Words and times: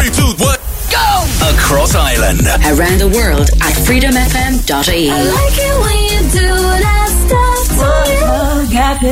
Three, 0.00 0.08
two, 0.16 0.32
one, 0.42 0.56
go! 0.88 1.28
Across 1.52 1.94
Ireland. 1.94 2.40
Around 2.72 2.98
the 3.04 3.08
world 3.12 3.50
at 3.60 3.76
freedomfm.ie. 3.84 5.10
I 5.10 5.22
like 5.28 5.58
it 5.60 5.76
when 5.76 6.00
you 6.08 6.20
do 6.32 6.48
that 6.80 7.12
stuff 7.20 7.68
to 7.76 7.84
me. 8.08 8.72
Got 8.72 9.02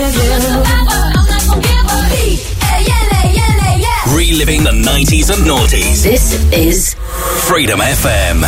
Reliving 4.16 4.64
the 4.64 4.72
90s 4.72 5.28
and 5.28 5.44
noughties. 5.44 6.02
This 6.02 6.32
is 6.54 6.94
Freedom 7.46 7.80
FM. 7.80 8.40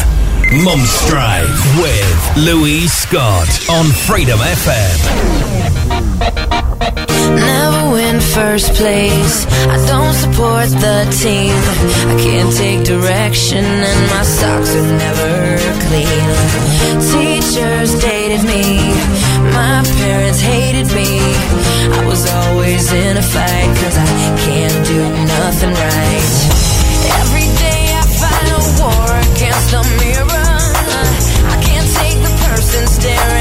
Mum's 0.64 1.06
Drive 1.10 1.50
with 1.76 2.36
Louise 2.38 2.90
Scott 2.90 3.68
on 3.68 3.84
Freedom 3.84 4.38
FM. 4.38 5.00
First 8.20 8.74
place. 8.74 9.46
I 9.66 9.76
don't 9.86 10.14
support 10.14 10.68
the 10.70 11.08
team. 11.22 11.56
I 12.12 12.16
can't 12.20 12.52
take 12.54 12.84
direction, 12.84 13.64
and 13.64 14.00
my 14.14 14.22
socks 14.22 14.74
are 14.76 14.92
never 15.04 15.58
clean. 15.88 16.28
Teachers 17.10 17.90
dated 18.00 18.44
me. 18.44 18.78
My 19.52 19.82
parents 19.98 20.40
hated 20.40 20.88
me. 20.94 21.20
I 21.98 22.04
was 22.06 22.22
always 22.30 22.92
in 22.92 23.16
a 23.16 23.22
fight, 23.22 23.70
cause 23.80 23.96
I 23.98 24.10
can't 24.46 24.78
do 24.86 25.00
nothing 25.36 25.74
right. 25.74 26.30
Every 27.20 27.48
day 27.58 27.82
I 27.98 28.04
fight 28.20 28.48
a 28.56 28.62
war 28.78 29.10
against 29.32 29.72
a 29.74 29.82
mirror. 30.00 30.54
I 31.52 31.56
can't 31.66 31.88
take 31.98 32.18
the 32.22 32.34
person 32.46 32.86
staring 32.86 33.39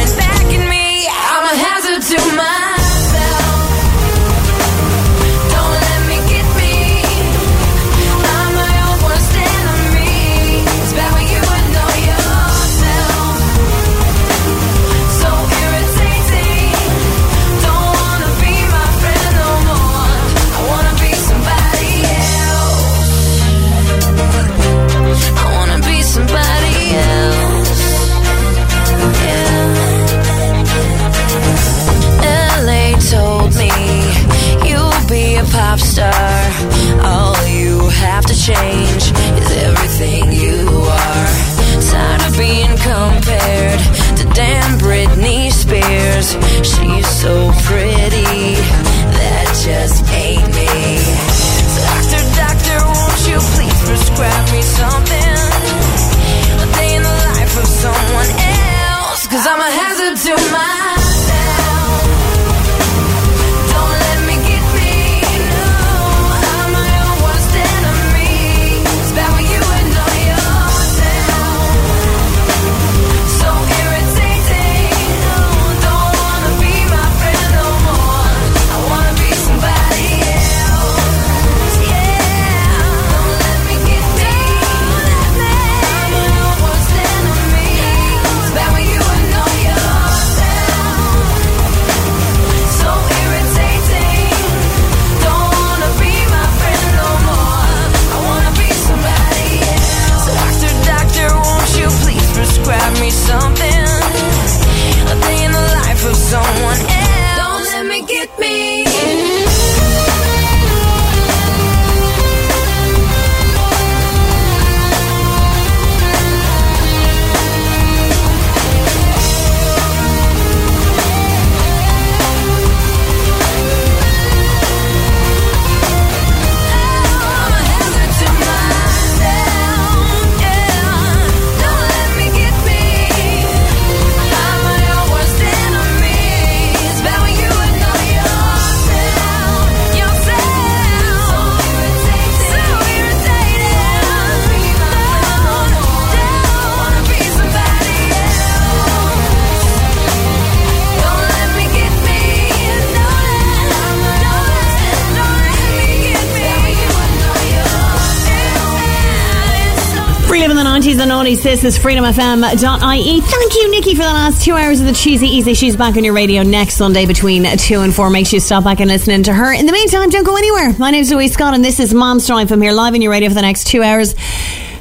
90s. 161.30 161.44
This 161.44 161.64
is 161.64 161.78
freedomfm.ie. 161.78 163.22
Thank 163.22 163.56
you, 163.56 163.72
Nikki, 163.72 163.94
for 163.94 164.02
the 164.02 164.08
last 164.08 164.44
two 164.44 164.54
hours 164.54 164.80
of 164.80 164.88
the 164.88 164.94
Cheesy 164.94 165.28
Easy. 165.28 165.54
She's 165.54 165.76
back 165.76 165.96
on 165.96 166.04
your 166.04 166.14
radio 166.14 166.44
next 166.44 166.76
Sunday 166.76 167.06
between 167.06 167.46
2 167.46 167.82
and 167.82 167.94
4. 167.94 168.10
Make 168.10 168.28
sure 168.28 168.38
you 168.38 168.42
stop 168.42 168.64
back 168.64 168.80
and 168.80 168.90
listen 168.90 169.22
to 169.24 169.34
her. 169.34 169.54
In 169.54 169.66
the 169.66 169.72
meantime, 169.72 170.10
don't 170.10 170.26
go 170.26 170.36
anywhere. 170.38 170.74
My 170.80 170.92
name's 170.92 171.12
Louise 171.12 171.34
Scott, 171.34 171.54
and 171.54 171.64
this 171.64 171.80
is 171.80 171.94
Mom's 171.94 172.26
Drive. 172.26 172.52
I'm 172.52 172.62
here 172.62 172.72
live 172.72 172.94
on 172.94 173.02
your 173.02 173.12
radio 173.12 173.30
for 173.30 173.36
the 173.36 173.42
next 173.42 173.68
two 173.68 173.84
hours. 173.84 174.16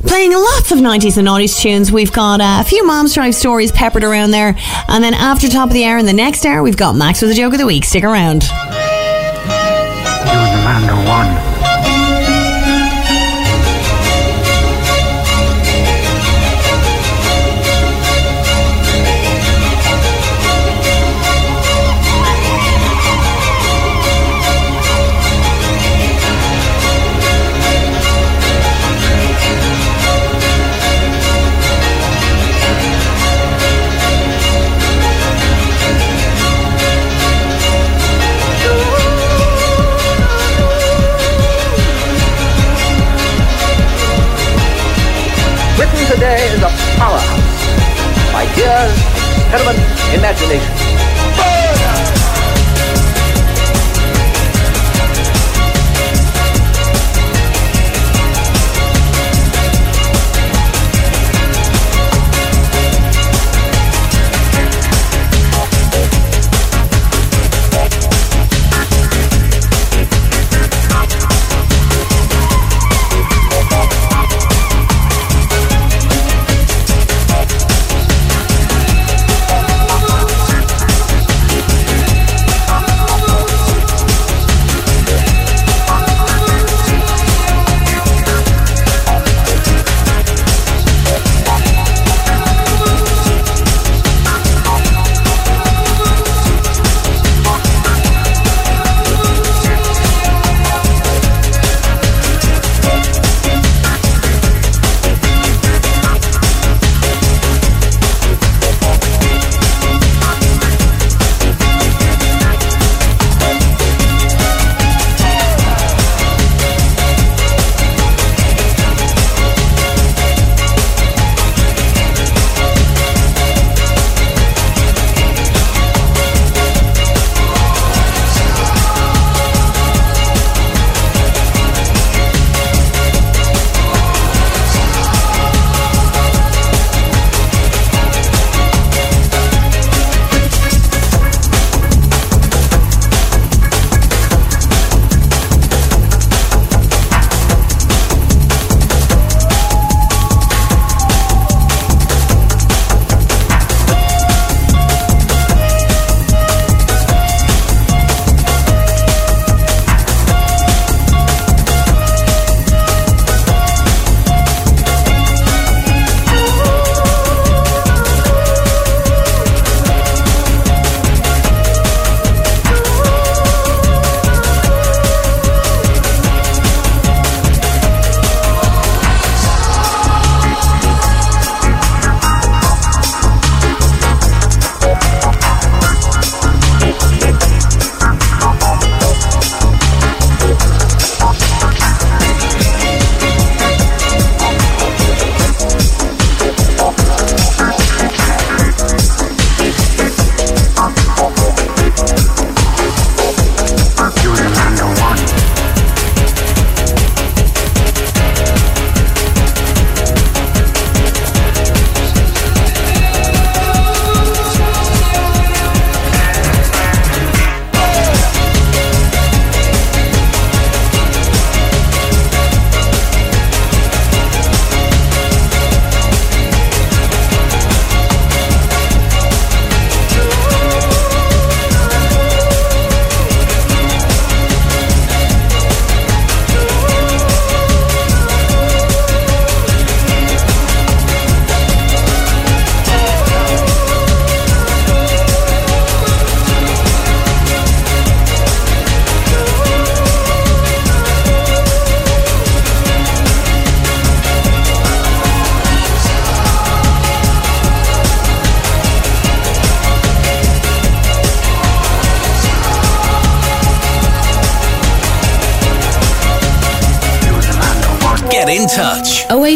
Playing 0.06 0.32
lots 0.32 0.72
of 0.72 0.78
90s 0.78 1.18
and 1.18 1.28
noughties 1.28 1.60
tunes. 1.60 1.92
We've 1.92 2.12
got 2.12 2.40
a 2.40 2.64
few 2.66 2.86
Mom's 2.86 3.14
Drive 3.14 3.34
stories 3.34 3.72
peppered 3.72 4.04
around 4.04 4.30
there. 4.30 4.56
And 4.88 5.04
then 5.04 5.14
after 5.14 5.48
top 5.48 5.68
of 5.68 5.74
the 5.74 5.84
hour, 5.84 5.98
in 5.98 6.06
the 6.06 6.12
next 6.12 6.46
hour, 6.46 6.62
we've 6.62 6.76
got 6.76 6.94
Max 6.94 7.20
with 7.20 7.30
a 7.30 7.34
joke 7.34 7.52
of 7.52 7.58
the 7.58 7.66
week. 7.66 7.84
Stick 7.84 8.04
around. 8.04 8.44
You 8.44 8.50
and 10.30 10.88
the 10.88 10.94
man. 10.94 11.37
Experiment, 49.50 49.78
imagination. 50.14 50.87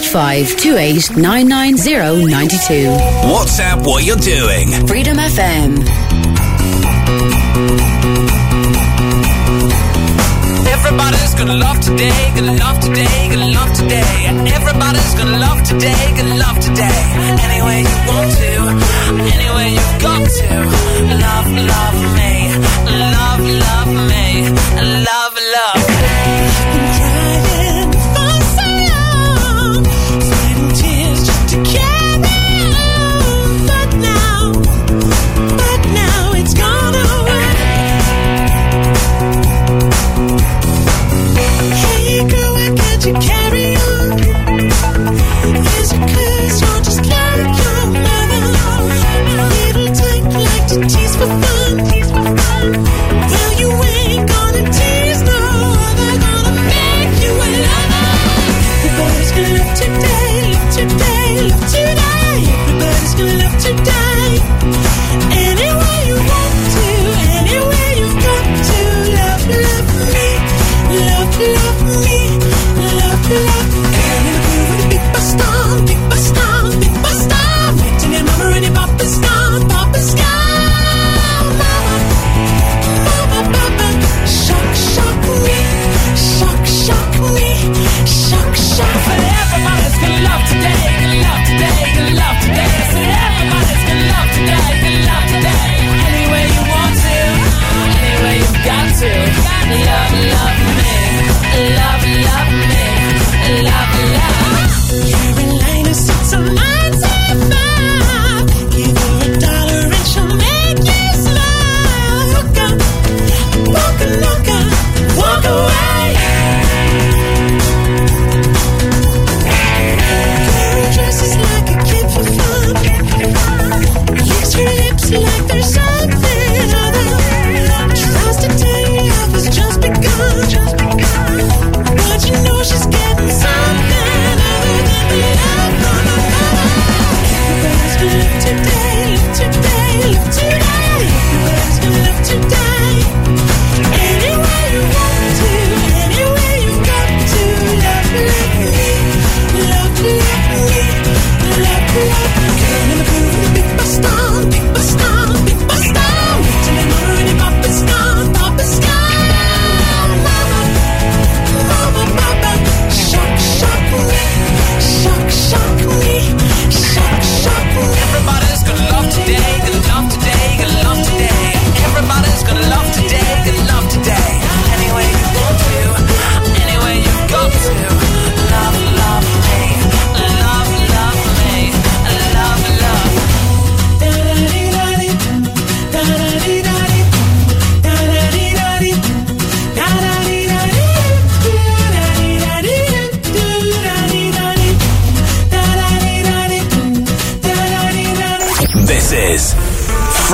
08528 0.02 1.16
99092. 1.16 2.88
WhatsApp 3.30 3.86
what 3.86 4.04
you're 4.04 4.16
doing. 4.16 4.68
Freedom 4.86 5.16
FM. 5.16 5.78
Everybody's 10.74 11.34
gonna 11.34 11.54
love 11.54 11.78
today, 11.80 12.32
gonna 12.34 12.52
love 12.54 12.80
today, 12.80 13.28
gonna 13.30 13.46
love 13.52 13.72
today. 13.74 14.21
yeah. 99.78 100.01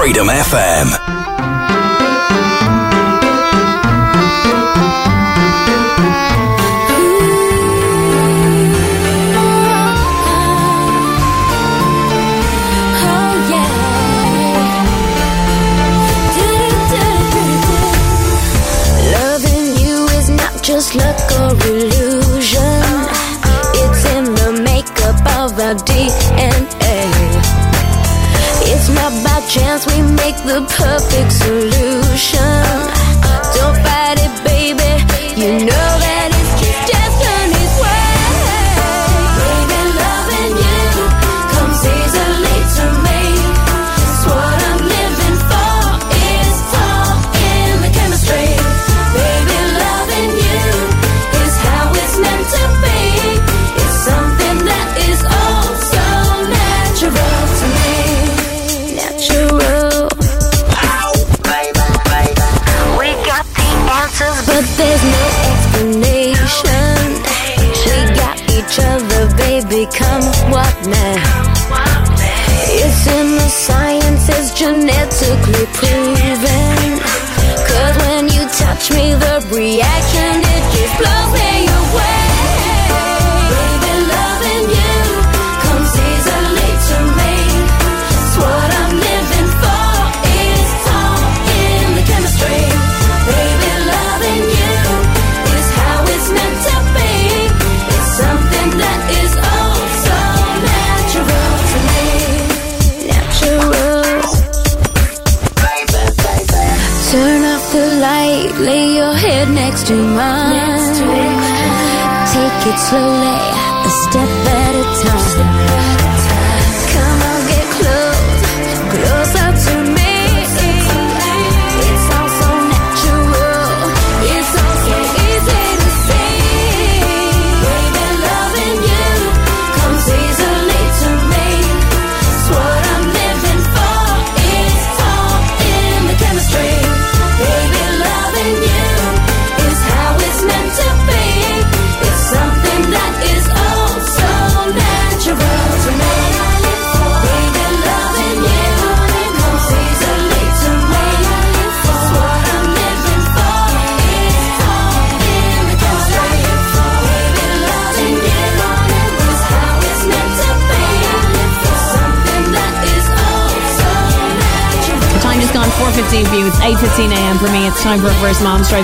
Freedom 0.09 0.29
FM. 0.29 0.98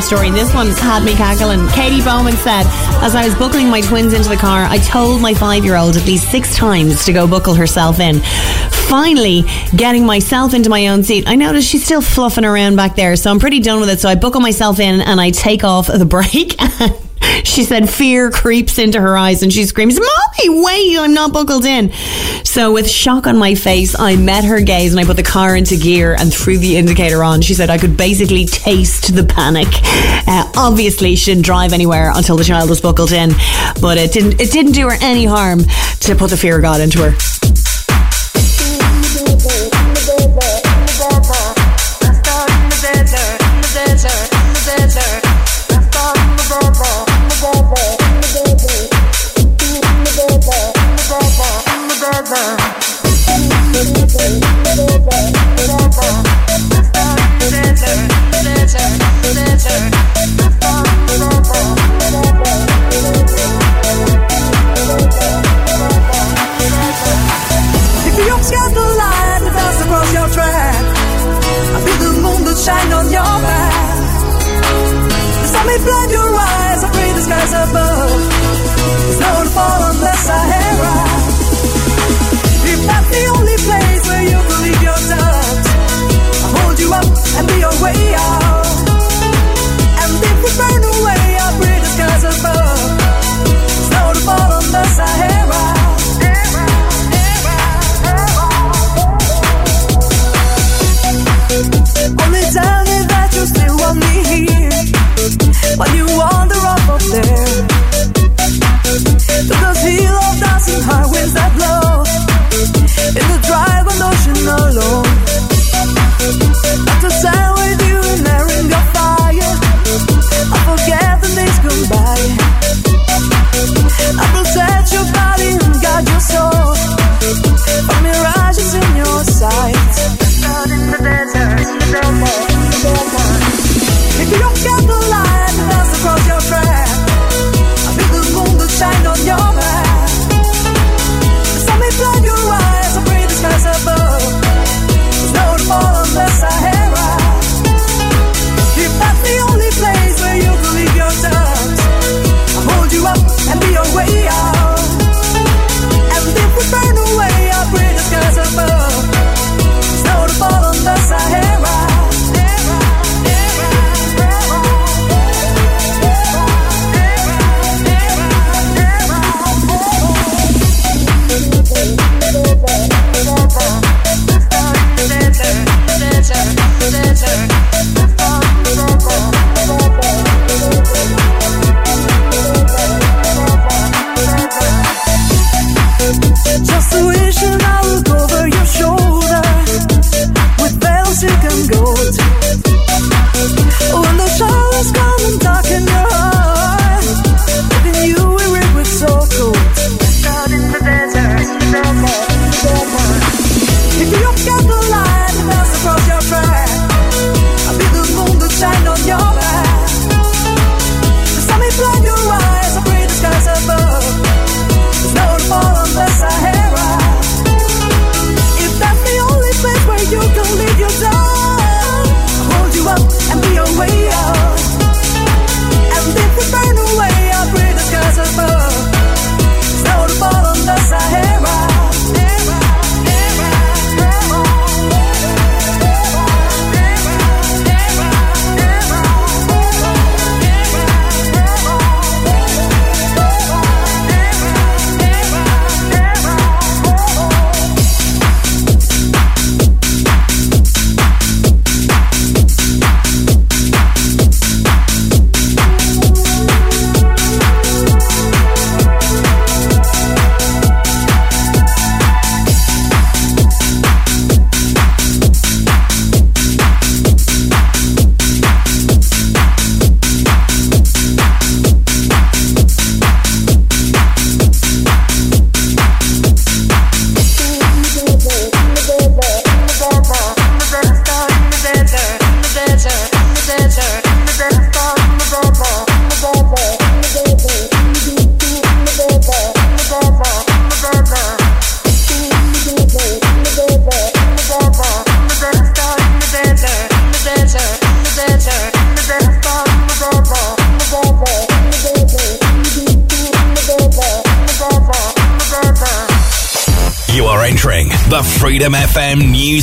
Story. 0.02 0.28
And 0.28 0.36
this 0.36 0.52
one 0.54 0.68
had 0.68 1.04
me 1.04 1.14
cackling. 1.14 1.68
Katie 1.68 2.02
Bowman 2.02 2.34
said, 2.34 2.64
as 3.02 3.14
I 3.14 3.24
was 3.24 3.34
buckling 3.34 3.68
my 3.68 3.80
twins 3.80 4.12
into 4.12 4.28
the 4.28 4.36
car, 4.36 4.64
I 4.64 4.78
told 4.78 5.20
my 5.20 5.34
five-year-old 5.34 5.96
at 5.96 6.06
least 6.06 6.30
six 6.30 6.56
times 6.56 7.04
to 7.04 7.12
go 7.12 7.26
buckle 7.26 7.54
herself 7.54 8.00
in. 8.00 8.20
Finally, 8.88 9.42
getting 9.76 10.06
myself 10.06 10.54
into 10.54 10.70
my 10.70 10.88
own 10.88 11.02
seat, 11.02 11.28
I 11.28 11.36
noticed 11.36 11.68
she's 11.68 11.84
still 11.84 12.02
fluffing 12.02 12.44
around 12.44 12.76
back 12.76 12.96
there. 12.96 13.16
So 13.16 13.30
I'm 13.30 13.38
pretty 13.38 13.60
done 13.60 13.80
with 13.80 13.90
it. 13.90 14.00
So 14.00 14.08
I 14.08 14.14
buckle 14.14 14.40
myself 14.40 14.80
in 14.80 15.00
and 15.00 15.20
I 15.20 15.30
take 15.30 15.64
off 15.64 15.86
the 15.86 16.04
brake. 16.04 16.56
She 17.44 17.64
said 17.64 17.88
fear 17.88 18.30
creeps 18.30 18.78
into 18.78 19.00
her 19.00 19.16
eyes 19.16 19.42
and 19.42 19.52
she 19.52 19.64
screams, 19.64 19.98
Mommy, 19.98 20.62
wait, 20.62 20.98
I'm 20.98 21.14
not 21.14 21.32
buckled 21.32 21.64
in. 21.64 21.90
So, 22.54 22.70
with 22.70 22.88
shock 22.88 23.26
on 23.26 23.37
my 23.37 23.56
face, 23.56 23.99
I 23.99 24.14
met 24.14 24.44
her 24.44 24.61
gaze 24.61 24.92
and 24.92 25.00
I 25.00 25.04
put 25.04 25.16
the 25.16 25.25
car 25.25 25.56
into 25.56 25.76
gear 25.76 26.14
and 26.16 26.32
threw 26.32 26.56
the 26.56 26.76
indicator 26.76 27.25
on. 27.25 27.42
She 27.42 27.52
said 27.52 27.68
I 27.68 27.78
could 27.78 27.96
basically 27.96 28.44
taste 28.44 29.12
the 29.12 29.25
panic. 29.25 29.66
Uh, 30.28 30.49
obviously, 30.56 31.16
she 31.16 31.32
didn't 31.32 31.46
drive 31.46 31.73
anywhere 31.73 32.12
until 32.14 32.37
the 32.37 32.44
child 32.44 32.70
was 32.70 32.80
buckled 32.80 33.11
in, 33.11 33.30
but 33.80 33.99
it 33.99 34.12
didn't, 34.12 34.40
it 34.40 34.52
didn't 34.52 34.70
do 34.70 34.88
her 34.88 34.96
any 35.00 35.25
harm 35.25 35.64
to 35.99 36.14
put 36.14 36.30
the 36.30 36.37
fear 36.37 36.54
of 36.54 36.62
God 36.62 36.80
into 36.80 36.99
her. 37.02 37.34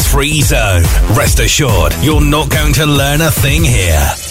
free 0.02 0.42
zone. 0.42 0.84
Rest 1.16 1.40
assured, 1.40 1.94
you're 2.02 2.24
not 2.24 2.50
going 2.50 2.74
to 2.74 2.86
learn 2.86 3.22
a 3.22 3.32
thing 3.32 3.64
here. 3.64 4.31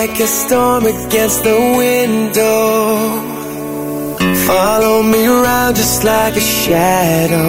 like 0.00 0.20
a 0.20 0.28
storm 0.28 0.84
against 0.86 1.42
the 1.42 1.58
window. 1.82 2.54
Follow 4.46 5.02
me 5.02 5.20
around 5.26 5.74
just 5.74 6.04
like 6.04 6.36
a 6.36 6.46
shadow. 6.58 7.48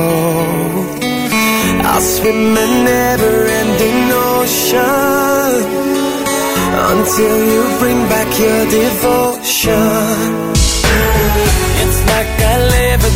I'll 1.90 2.06
swim 2.16 2.58
a 2.66 2.68
never 2.92 3.34
ending 3.60 4.02
ocean 4.32 5.62
until 6.92 7.38
you 7.52 7.62
bring 7.82 8.02
back 8.14 8.30
your 8.44 8.62
devotion. 8.80 10.20
It's 11.82 12.02
like 12.14 12.32
I 12.54 12.56
live 12.76 13.02
a 13.12 13.14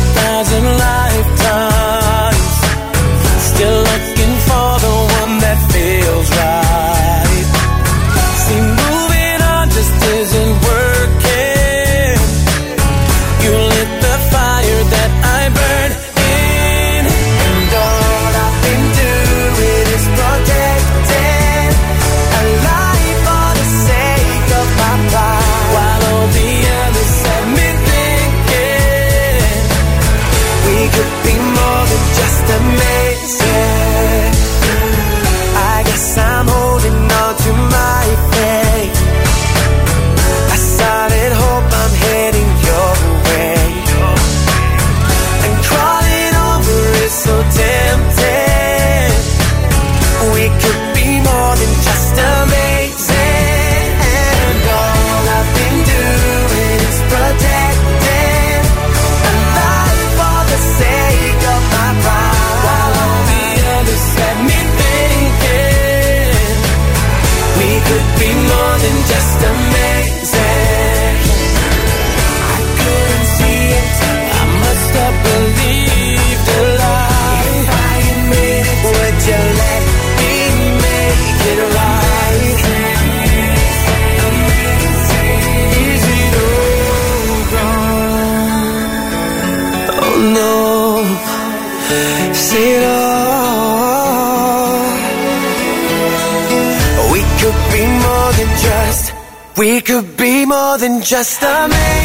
more 100.74 100.88
than 100.88 101.00
just 101.00 101.40
a 101.42 101.68
man. 101.68 102.03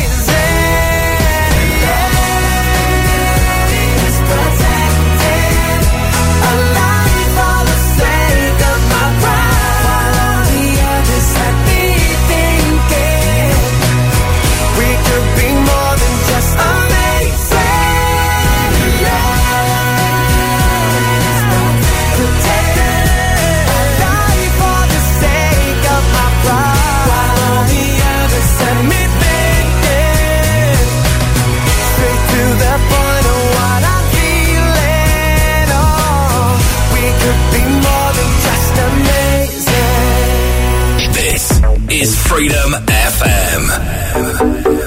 is 42.02 42.16
Freedom 42.16 42.72
FM. 42.88 44.79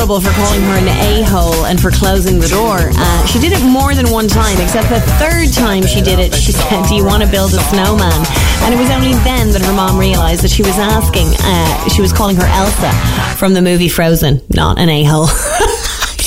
trouble 0.00 0.18
for 0.18 0.30
calling 0.30 0.62
her 0.62 0.78
an 0.78 0.88
a 0.88 1.20
hole 1.28 1.66
and 1.66 1.78
for 1.78 1.90
closing 1.90 2.38
the 2.38 2.48
door. 2.48 2.78
Uh, 2.80 3.26
she 3.26 3.38
did 3.38 3.52
it 3.52 3.62
more 3.62 3.94
than 3.94 4.10
one 4.10 4.26
time, 4.26 4.58
except 4.58 4.88
the 4.88 4.98
third 5.20 5.52
time 5.52 5.82
she 5.82 6.00
did 6.00 6.18
it, 6.18 6.34
she 6.34 6.52
said, 6.52 6.86
Do 6.88 6.94
you 6.94 7.04
want 7.04 7.22
to 7.22 7.28
build 7.28 7.52
a 7.52 7.58
snowman? 7.58 8.24
And 8.64 8.72
it 8.72 8.78
was 8.78 8.88
only 8.88 9.12
then 9.28 9.50
that 9.52 9.60
her 9.60 9.74
mom 9.74 9.98
realised 9.98 10.42
that 10.42 10.50
she 10.50 10.62
was 10.62 10.78
asking, 10.78 11.28
uh, 11.40 11.88
she 11.90 12.00
was 12.00 12.14
calling 12.14 12.36
her 12.36 12.46
Elsa 12.46 12.90
from 13.36 13.52
the 13.52 13.60
movie 13.60 13.90
Frozen, 13.90 14.40
not 14.48 14.78
an 14.78 14.88
a 14.88 15.04
hole. 15.04 15.28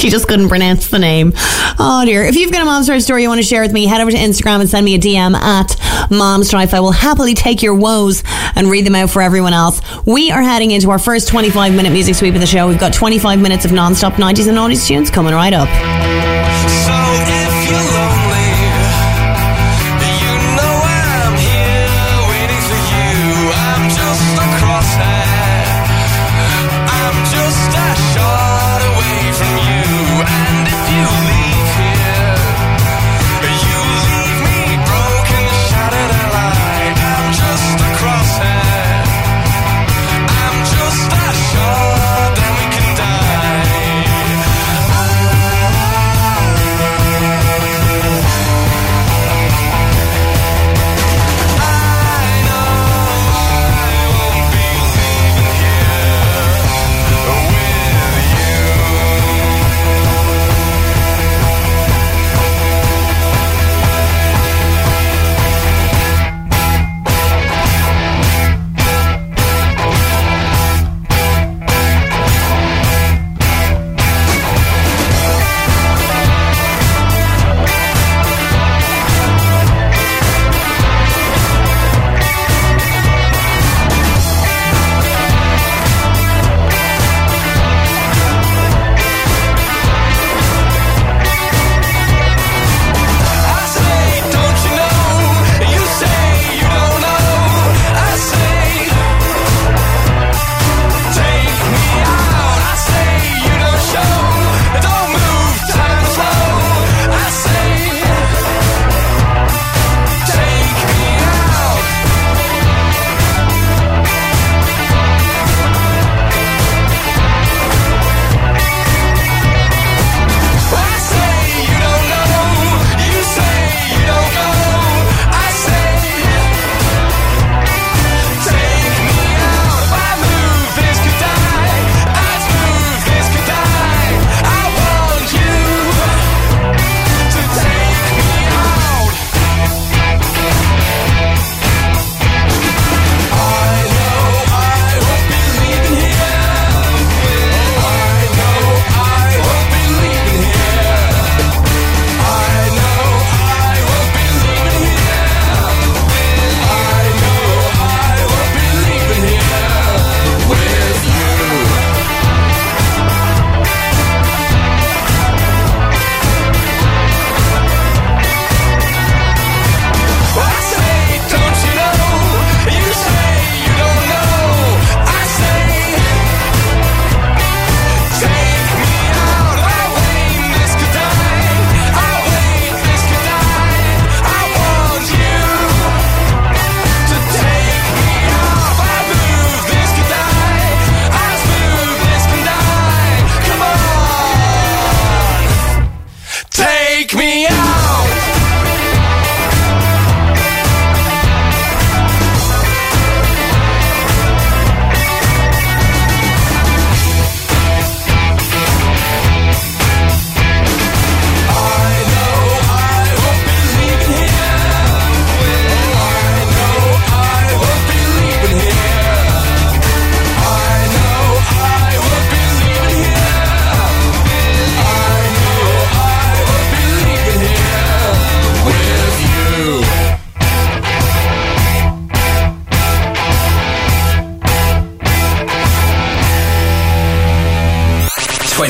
she 0.04 0.10
just 0.10 0.28
couldn't 0.28 0.50
pronounce 0.50 0.89
the 0.89 1.00
name. 1.00 1.32
Oh 1.80 2.04
dear. 2.04 2.26
If 2.26 2.36
you've 2.36 2.52
got 2.52 2.62
a 2.62 2.66
Mom 2.66 2.84
Strife 2.84 3.04
story 3.04 3.22
you 3.22 3.30
want 3.30 3.39
to 3.39 3.48
share 3.48 3.62
with 3.62 3.72
me, 3.72 3.86
head 3.86 4.02
over 4.02 4.12
to 4.12 4.18
Instagram 4.18 4.60
and 4.60 4.70
send 4.70 4.84
me 4.84 4.96
a 4.96 5.00
DM 5.00 5.34
at 5.34 6.12
Mom 6.12 6.44
Strife. 6.44 6.74
I 6.74 6.82
will 6.82 6.92
happily 6.92 7.34
take 7.34 7.63
your 7.63 7.74
woes 7.74 8.22
and 8.54 8.70
read 8.70 8.86
them 8.86 8.96
out 8.96 9.12
for 9.12 9.22
everyone 9.22 9.54
else. 9.54 9.80
We 10.06 10.30
are 10.30 10.42
heading 10.42 10.72
into 10.72 10.92
our 10.92 11.00
first 11.00 11.30
25 11.30 11.74
minute 11.74 11.94
music 11.94 12.16
sweep 12.16 12.36
of 12.36 12.42
the 12.42 12.48
show. 12.48 12.68
We've 12.68 12.78
got 12.78 12.94
25 12.94 13.39
minutes 13.39 13.63
of 13.63 13.72
non 13.72 13.96
stop 13.96 14.16
90s 14.16 14.50
and 14.50 14.58
90s 14.58 14.86
tunes 14.86 15.10
coming 15.10 15.34
right 15.34 15.54
up. 15.54 16.23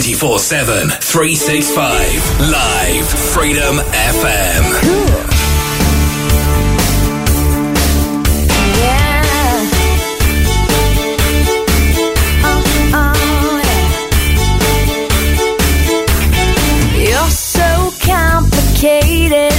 24 0.03 0.37
7, 0.37 0.89
365. 0.99 2.39
Live 2.51 3.07
Freedom 3.07 3.77
FM. 3.77 4.63
Yeah. 8.83 9.23
Oh, 12.43 12.63
oh, 12.99 13.61
yeah. 16.91 17.07
You're 17.07 17.31
so 17.31 17.93
complicated. 18.05 19.55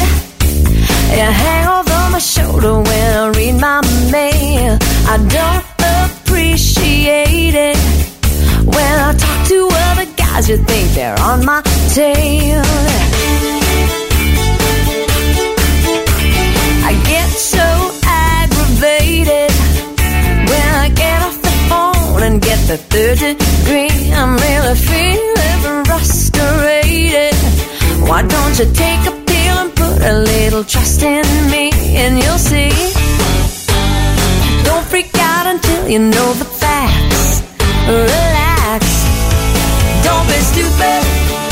You 1.10 1.24
hang 1.24 1.66
over 1.68 2.10
my 2.10 2.18
shoulder 2.18 2.74
when 2.82 3.16
I 3.16 3.28
read 3.30 3.54
my 3.58 3.80
mail. 4.12 4.76
I 5.08 5.16
don't 5.26 5.63
you 10.48 10.58
think 10.58 10.92
they're 10.92 11.18
on 11.20 11.42
my 11.44 11.62
tail. 11.94 12.62
I 16.84 16.92
get 17.12 17.28
so 17.30 17.66
aggravated 18.04 19.50
when 20.50 20.70
I 20.84 20.90
get 20.94 21.22
off 21.22 21.40
the 21.40 21.54
phone 21.70 22.22
and 22.24 22.42
get 22.42 22.58
the 22.68 22.76
third 22.76 23.18
degree. 23.18 24.12
I'm 24.12 24.36
really 24.36 24.74
feeling 24.74 25.84
frustrated. 25.86 27.34
Why 28.06 28.20
don't 28.22 28.58
you 28.58 28.66
take 28.84 29.02
a 29.06 29.14
pill 29.24 29.56
and 29.62 29.74
put 29.74 30.02
a 30.02 30.14
little 30.18 30.64
trust 30.64 31.02
in 31.02 31.24
me 31.50 31.70
and 31.96 32.18
you'll 32.22 32.44
see? 32.50 32.68
Don't 34.64 34.84
freak 34.88 35.10
out 35.16 35.46
until 35.46 35.88
you 35.88 36.00
know 36.00 36.32
the 36.34 36.44
facts. 36.44 38.33
Stupid. 40.54 41.43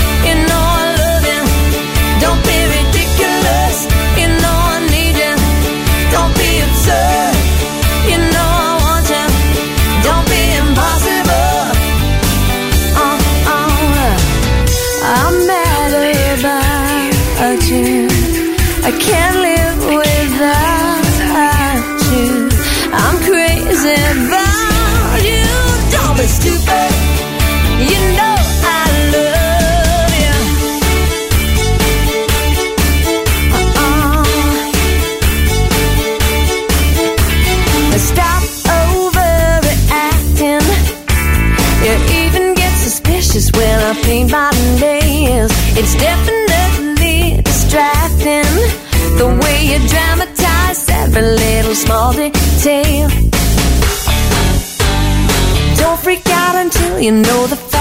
you 57.02 57.10
know 57.10 57.48
the 57.48 57.71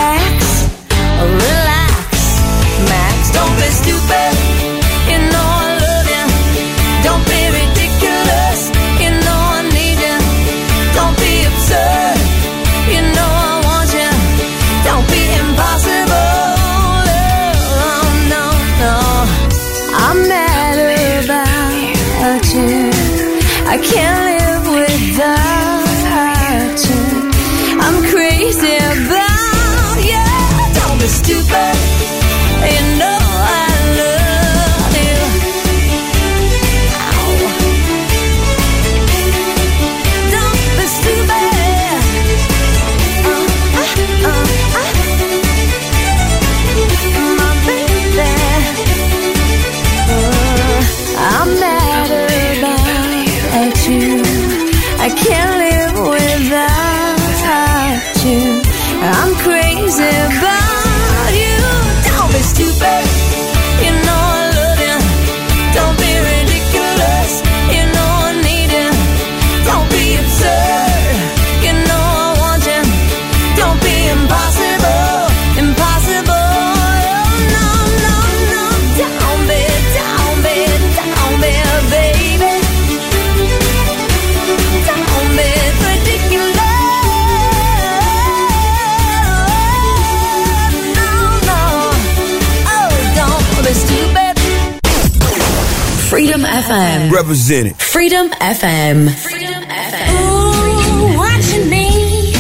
FM. 96.52 97.12
Represented. 97.12 97.78
Freedom 97.78 98.30
FM. 98.30 99.10
Freedom 99.16 99.64
FM. 99.64 100.12
Ooh, 100.20 101.18
watching 101.18 101.70
me 101.70 102.34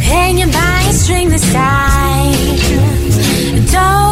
hanging 0.00 0.50
by 0.50 0.86
a 0.88 0.92
string 0.94 1.28
this 1.28 1.52
time. 1.52 2.32
Don't 3.66 4.07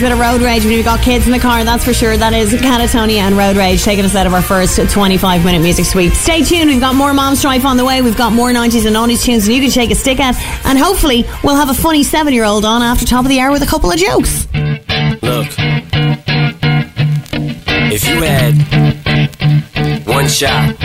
experience 0.00 0.02
a 0.02 0.04
bit 0.04 0.12
of 0.12 0.18
road 0.18 0.44
rage 0.44 0.64
when 0.64 0.72
you've 0.72 0.84
got 0.84 1.00
kids 1.02 1.26
in 1.26 1.32
the 1.32 1.38
car, 1.38 1.64
that's 1.64 1.84
for 1.84 1.92
sure. 1.92 2.16
That 2.16 2.32
is 2.32 2.52
Catatonia 2.52 3.18
and 3.18 3.36
Road 3.36 3.56
Rage 3.56 3.82
taking 3.82 4.04
us 4.04 4.14
out 4.14 4.26
of 4.26 4.34
our 4.34 4.42
first 4.42 4.78
25 4.92 5.44
minute 5.44 5.60
music 5.60 5.84
sweep. 5.84 6.12
Stay 6.12 6.42
tuned, 6.42 6.70
we've 6.70 6.80
got 6.80 6.94
more 6.94 7.12
Mom 7.12 7.36
Strife 7.36 7.64
on 7.64 7.76
the 7.76 7.84
way, 7.84 8.00
we've 8.02 8.16
got 8.16 8.32
more 8.32 8.50
90s 8.50 8.86
and 8.86 8.96
90s 8.96 9.24
tunes 9.24 9.46
and 9.46 9.54
you 9.54 9.60
can 9.60 9.70
shake 9.70 9.90
a 9.90 9.94
stick 9.94 10.20
at, 10.20 10.36
and 10.66 10.78
hopefully 10.78 11.24
we'll 11.44 11.56
have 11.56 11.70
a 11.70 11.74
funny 11.74 12.02
seven 12.02 12.32
year 12.32 12.44
old 12.44 12.64
on 12.64 12.82
after 12.82 13.04
top 13.04 13.24
of 13.24 13.28
the 13.28 13.40
hour 13.40 13.52
with 13.52 13.62
a 13.62 13.66
couple 13.66 13.90
of 13.90 13.98
jokes. 13.98 14.46
Look, 15.22 15.48
if 17.92 18.08
you 18.08 18.22
had 18.22 18.54
one 20.06 20.28
shot 20.28 20.76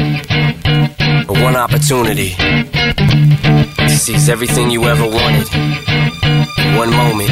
or 1.29 1.41
one 1.41 1.55
opportunity 1.55 2.35
to 3.77 3.89
seize 3.89 4.29
everything 4.29 4.71
you 4.71 4.83
ever 4.85 5.05
wanted 5.05 5.47
one 6.77 6.91
moment, 6.91 7.31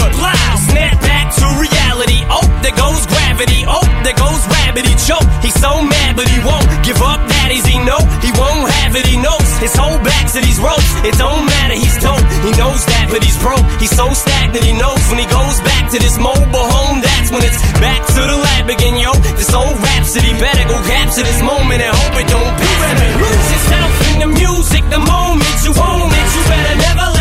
loud. 0.00 0.58
Snap 0.68 1.00
back 1.00 1.26
to 1.36 1.44
reality. 1.60 2.20
Oh, 2.28 2.44
there 2.62 2.76
goes 2.76 3.02
gravity. 3.06 3.64
Oh, 3.66 3.84
there 4.04 4.16
goes 4.16 4.42
rabbit. 4.48 4.84
He 4.86 4.94
choke. 5.08 5.26
He's 5.42 5.56
so 5.56 5.80
mad, 5.82 6.16
but 6.16 6.28
he 6.28 6.38
won't 6.44 6.66
give 6.84 7.00
up. 7.00 7.20
Daddies, 7.28 7.66
he 7.66 7.78
know 7.80 8.00
he 8.20 8.30
won't 8.36 8.68
have 8.82 8.96
it. 8.96 9.06
He 9.06 9.16
knows 9.16 9.48
his 9.62 9.74
whole 9.76 9.98
back 10.02 10.30
to 10.32 10.40
these 10.40 10.58
ropes. 10.60 10.90
It 11.06 11.16
don't 11.16 11.44
matter. 11.46 11.74
He's 11.74 11.96
dope. 12.02 12.24
He 12.44 12.52
knows 12.58 12.82
that, 12.86 13.06
but 13.10 13.22
he's 13.22 13.38
broke. 13.38 13.64
He's 13.80 13.94
so 13.94 14.10
stagnant. 14.12 14.64
He 14.64 14.74
knows 14.74 15.00
when 15.08 15.18
he 15.22 15.28
goes 15.28 15.56
back 15.62 15.90
to 15.92 15.98
this 15.98 16.18
mobile 16.18 16.68
home. 16.76 17.00
That's 17.00 17.30
when 17.30 17.42
it's 17.42 17.60
back 17.80 18.00
to 18.16 18.20
the 18.20 18.36
lab 18.36 18.68
again, 18.68 18.96
yo. 18.98 19.12
This 19.38 19.52
old 19.54 19.76
rhapsody 19.78 20.32
better 20.38 20.64
go 20.68 20.76
capture 20.84 21.24
this 21.24 21.40
moment 21.42 21.80
and 21.82 21.92
hope 21.94 22.16
it 22.20 22.28
don't 22.28 22.54
pass. 22.58 22.96
Lose 23.22 23.48
yourself 23.54 23.90
in 24.12 24.16
the 24.20 24.30
music. 24.34 24.82
The 24.90 25.02
moment 25.02 25.56
you 25.64 25.72
own 25.74 26.10
it, 26.10 26.26
you 26.34 26.42
better 26.46 26.76
never 26.78 27.15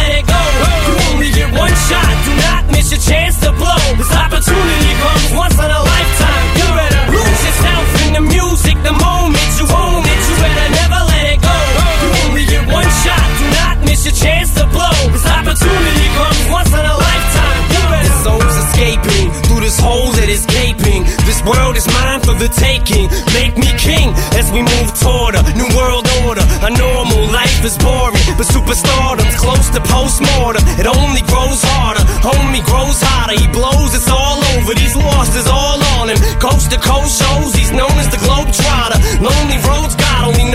one 1.56 1.76
shot. 1.88 2.14
Do 2.26 2.32
not 2.36 2.64
miss 2.72 2.91
your 2.91 3.01
chance 3.01 3.39
to 3.43 3.51
blow. 3.56 3.84
This 3.97 4.12
opportunity 4.12 4.93
comes 4.99 5.30
once 5.34 5.58
in 5.58 5.72
a 5.72 5.82
lifetime. 5.82 6.45
You 6.60 6.68
better 6.76 7.03
lose 7.16 7.41
yourself 7.47 7.86
in 8.06 8.10
the 8.20 8.24
music. 8.24 8.76
The 8.84 8.95
moment 8.95 9.49
you 9.60 9.66
own 9.72 10.03
it, 10.03 10.20
you 10.28 10.36
better 10.43 10.70
never 10.80 10.99
let 11.12 11.26
it 11.34 11.39
go. 11.41 11.58
You 12.03 12.10
only 12.28 12.45
get 12.45 12.64
one 12.68 12.89
shot. 13.03 13.28
Do 13.39 13.45
not 13.60 13.76
miss 13.88 14.03
your 14.06 14.16
chance 14.16 14.53
to 14.60 14.64
blow. 14.68 14.95
This 15.16 15.26
opportunity 15.26 16.08
comes 16.20 16.43
once 16.51 16.72
in 16.76 16.86
a 16.86 16.95
lifetime. 16.95 17.60
You 17.74 17.82
better. 17.88 18.12
His 18.12 18.24
soul's 18.24 18.58
escaping 18.68 19.26
through 19.47 19.62
this 19.64 19.80
hole 19.80 20.12
that 20.20 20.30
is 20.30 20.43
gaping. 20.45 21.01
World 21.45 21.77
is 21.77 21.85
mine 21.85 22.21
for 22.25 22.33
the 22.33 22.49
taking. 22.49 23.05
Make 23.37 23.53
me 23.53 23.69
king 23.77 24.09
as 24.33 24.49
we 24.49 24.65
move 24.65 24.89
toward 24.97 25.37
a 25.37 25.43
new 25.53 25.69
world 25.77 26.09
order. 26.25 26.41
A 26.65 26.71
normal 26.73 27.21
life 27.29 27.61
is 27.61 27.77
boring, 27.77 28.25
but 28.33 28.49
superstardom's 28.49 29.37
close 29.37 29.69
to 29.77 29.81
postmortem. 29.85 30.65
It 30.81 30.89
only 30.89 31.21
grows 31.29 31.61
harder. 31.61 32.01
Homie 32.25 32.65
grows 32.65 32.97
hotter. 32.97 33.37
He 33.37 33.45
blows. 33.53 33.93
It's 33.93 34.09
all 34.09 34.41
over. 34.57 34.73
These 34.73 34.95
losses 34.97 35.45
all 35.45 35.77
on 36.01 36.09
him. 36.09 36.17
Coast 36.41 36.71
to 36.73 36.79
coast 36.81 37.21
shows. 37.21 37.53
He's 37.53 37.71
known 37.71 37.93
as 38.01 38.09
the 38.09 38.17
globe 38.25 38.49
trotter. 38.49 38.97
Lonely 39.21 39.61
roads. 39.69 39.93
God 39.95 40.33
only 40.33 40.49
knows 40.49 40.55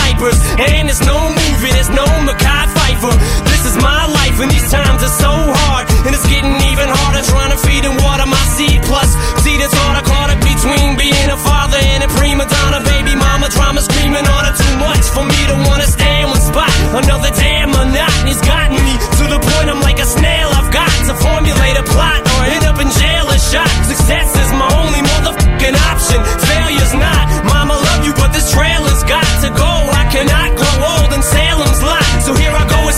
diapers. 0.21 0.37
And 0.59 0.87
there's 0.87 1.01
no 1.01 1.17
movie, 1.17 1.71
there's 1.73 1.89
no 1.89 2.05
Mekhi 2.05 2.61
Phifer. 2.77 3.15
This 3.49 3.65
is 3.65 3.75
my 3.81 4.05
life 4.05 4.37
and 4.41 4.51
these 4.51 4.69
times 4.69 5.01
are 5.01 5.15
so 5.17 5.31
hard. 5.31 5.89
And 6.05 6.13
it's 6.13 6.27
getting 6.29 6.53
even 6.69 6.87
harder 6.89 7.25
trying 7.25 7.51
to 7.51 7.59
feed 7.65 7.85
and 7.85 7.97
water 8.01 8.25
my 8.25 8.45
seed. 8.53 8.81
Plus, 8.85 9.09
see 9.41 9.57
the 9.57 9.65
all 9.65 9.95
I 9.97 10.03
caught 10.05 10.29
it 10.29 10.39
between 10.41 10.97
being 10.97 11.29
a 11.29 11.37
father 11.37 11.77
and 11.77 12.03
a 12.05 12.09
prima 12.17 12.45
donna. 12.45 12.81
Baby 12.85 13.15
mama 13.17 13.49
drama 13.49 13.81
screaming 13.81 14.25
on 14.25 14.41
her 14.45 14.55
too 14.55 14.75
much 14.77 15.05
for 15.09 15.25
me 15.25 15.39
to 15.49 15.55
wanna 15.67 15.87
stay 15.89 16.21
in 16.21 16.29
one 16.29 16.41
spot. 16.41 16.71
Another 16.93 17.31
damn 17.33 17.71
monotony's 17.71 18.41
gotten 18.41 18.77
me 18.77 18.93
to 19.17 19.23
the 19.25 19.39
point 19.41 19.67
I'm 19.69 19.81
like 19.81 19.99
a 19.99 20.05
snail. 20.05 20.49
I've 20.53 20.71
got 20.71 20.91
to 21.09 21.13
formulate 21.17 21.77
a 21.77 21.85
plot 21.89 22.21
or 22.37 22.41
end 22.45 22.65
up 22.69 22.77
in 22.77 22.89
jail 22.93 23.25
or 23.25 23.39
shot. 23.39 23.69
Success 23.89 24.29
is 24.37 24.49
my 24.53 24.69
only 24.81 25.01
motherfucking 25.01 25.75
option. 25.89 26.19
Failure's 26.45 26.93
not. 26.93 27.25
Mama 27.45 27.73
love 27.73 28.05
you, 28.05 28.13
but 28.13 28.33
this 28.33 28.51
trailer's 28.53 29.03
got 29.03 29.25
to 29.45 29.49
go. 29.55 29.80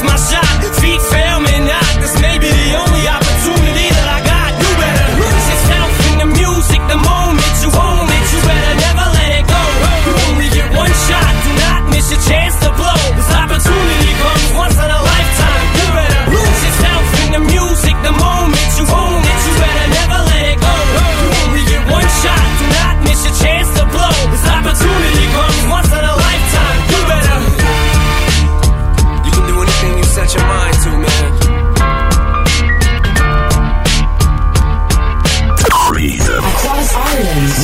My 0.04 0.16
shot. 0.18 0.43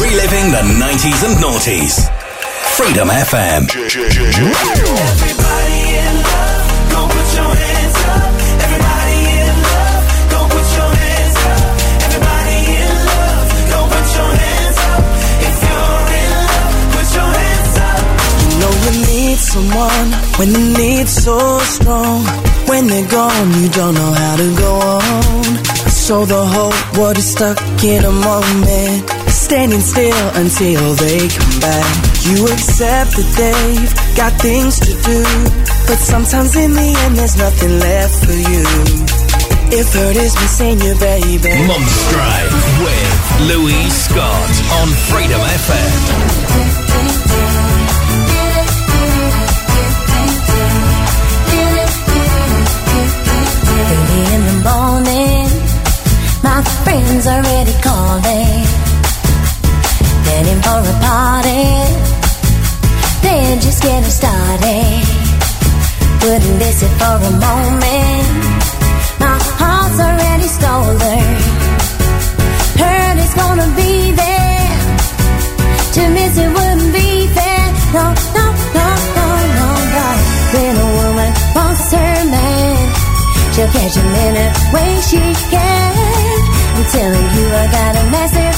Reliving 0.10 0.50
the 0.50 0.64
90s 0.82 1.22
and 1.22 1.38
noughties. 1.38 1.96
Freedom 2.74 3.10
FM. 3.10 3.70
Everybody 3.70 4.18
in 6.02 6.14
love, 6.26 6.66
go 6.90 7.06
put 7.14 7.30
your 7.38 7.54
hands 7.62 8.00
up. 8.10 8.34
Everybody 8.66 9.20
in 9.38 9.54
love, 9.70 10.04
go 10.34 10.40
put 10.50 10.68
your 10.78 10.92
hands 10.98 11.38
up. 11.54 11.62
Everybody 12.10 12.58
in 12.82 12.90
love, 13.06 13.50
go 13.70 13.80
put 13.94 14.08
your 14.18 14.32
hands 14.42 14.80
up. 14.90 15.04
If 15.46 15.56
you're 15.70 16.10
in 16.22 16.32
love, 16.50 16.74
put 16.96 17.08
your 17.14 17.32
hands 17.38 17.78
up. 17.86 18.02
You 18.42 18.58
know 18.62 18.74
you 18.86 18.94
need 19.14 19.38
someone 19.38 20.08
when 20.40 20.50
the 20.58 20.64
need's 20.80 21.14
so 21.14 21.38
strong. 21.78 22.26
When 22.66 22.88
they're 22.88 23.08
gone, 23.10 23.50
you 23.62 23.70
don't 23.70 23.94
know 23.94 24.12
how 24.12 24.36
to 24.42 24.50
go 24.58 24.74
on. 24.74 25.46
So 25.88 26.26
the 26.26 26.44
whole 26.54 26.74
world 26.98 27.18
is 27.20 27.30
stuck 27.32 27.62
in 27.84 28.04
a 28.06 28.12
moment. 28.12 29.19
It's 29.50 29.56
standing 29.56 29.82
still 29.82 30.30
until 30.38 30.94
they 30.94 31.28
come 31.28 31.60
back. 31.60 31.90
You 32.22 32.46
accept 32.54 33.18
that 33.18 33.30
they've 33.34 33.94
got 34.16 34.38
things 34.38 34.78
to 34.78 34.94
do, 34.94 35.24
but 35.90 35.98
sometimes 35.98 36.56
in 36.56 36.74
the 36.74 36.86
end 36.86 37.18
there's 37.18 37.36
nothing 37.36 37.80
left 37.80 38.26
for 38.26 38.38
you. 38.38 38.62
If 39.74 39.92
hurt 39.92 40.18
is 40.18 40.36
missing 40.38 40.78
you, 40.86 40.94
baby. 41.02 41.50
Mom 41.66 41.82
Strife 41.82 42.54
with 42.86 43.50
Louise 43.50 43.98
Scott 44.06 44.54
on 44.86 44.88
Freedom 45.10 45.42
FM. 45.42 47.00
Early 53.82 54.22
in 54.30 54.42
the 54.46 54.58
morning, 54.70 55.50
my 56.44 56.62
friends 56.86 57.26
already 57.26 57.74
calling. 57.82 58.79
Heading 60.30 60.62
for 60.62 60.80
a 60.94 60.96
party, 61.04 61.66
they're 63.24 63.60
just 63.66 63.82
getting 63.82 64.14
started. 64.22 65.04
Wouldn't 66.22 66.58
miss 66.62 66.84
it 66.88 66.94
for 67.02 67.18
a 67.18 67.34
moment. 67.48 68.28
My 69.20 69.38
heart's 69.60 70.00
already 70.00 70.48
stolen. 70.58 71.26
Heard 72.82 73.18
it's 73.24 73.36
gonna 73.42 73.70
be 73.76 74.12
there. 74.24 74.78
To 75.96 76.02
miss 76.16 76.38
it 76.38 76.52
wouldn't 76.58 76.94
be 76.94 77.10
fair. 77.36 77.66
No, 77.98 78.06
no, 78.38 78.46
no, 78.78 78.88
no, 79.18 79.28
no, 79.60 79.70
no. 79.98 80.08
When 80.54 80.74
a 80.78 80.88
woman 81.00 81.32
wants 81.58 81.92
her 81.92 82.16
man, 82.36 82.78
she'll 83.54 83.72
catch 83.76 83.96
him 83.98 84.10
in 84.26 84.34
a 84.46 84.48
way 84.74 84.92
she 85.10 85.22
can. 85.52 86.40
I'm 86.76 86.86
telling 86.94 87.28
you, 87.36 87.46
I 87.62 87.66
got 87.74 87.96
a 87.98 88.04
plan. 88.14 88.49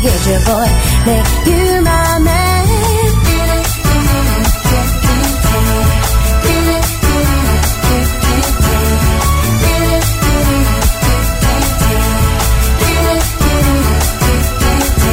Get 0.00 0.26
you, 0.26 0.38
boy, 0.46 0.68
make 1.06 1.46
you 1.46 1.80
my 1.82 2.18
man. 2.18 3.12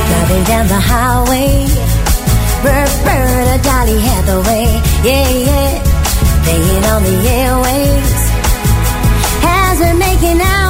Driving 0.08 0.44
down 0.46 0.68
the 0.68 0.80
highway, 0.80 1.68
Roberta 2.64 3.58
Donny 3.62 4.00
Hathaway, 4.00 4.66
yeah, 5.04 5.30
yeah, 5.50 5.72
playing 6.44 6.86
on 6.86 7.04
the 7.04 7.18
airwaves. 7.38 8.22
As 9.44 9.80
we're 9.80 9.94
making 9.96 10.42
our 10.42 10.69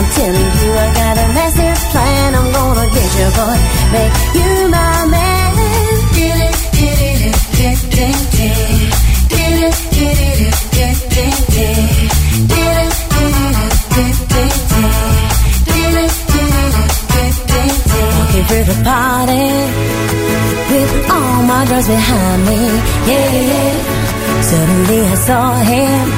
I'm 0.00 0.06
telling 0.16 0.50
you, 0.60 0.70
I 0.72 0.88
got 0.94 1.18
a 1.18 1.26
plan. 1.92 2.34
I'm 2.34 2.52
gonna 2.52 2.86
get 2.94 3.10
you, 3.18 3.28
boy, 3.36 3.58
make 3.92 4.14
you 4.34 4.68
my 4.68 5.06
man. 5.06 5.40
Party 18.82 19.46
with 20.70 21.10
all 21.10 21.42
my 21.42 21.66
girls 21.68 21.86
behind 21.86 22.46
me, 22.46 22.56
yeah. 23.06 23.99
Suddenly 24.42 25.00
I 25.00 25.14
saw 25.14 25.54
him. 25.72 26.08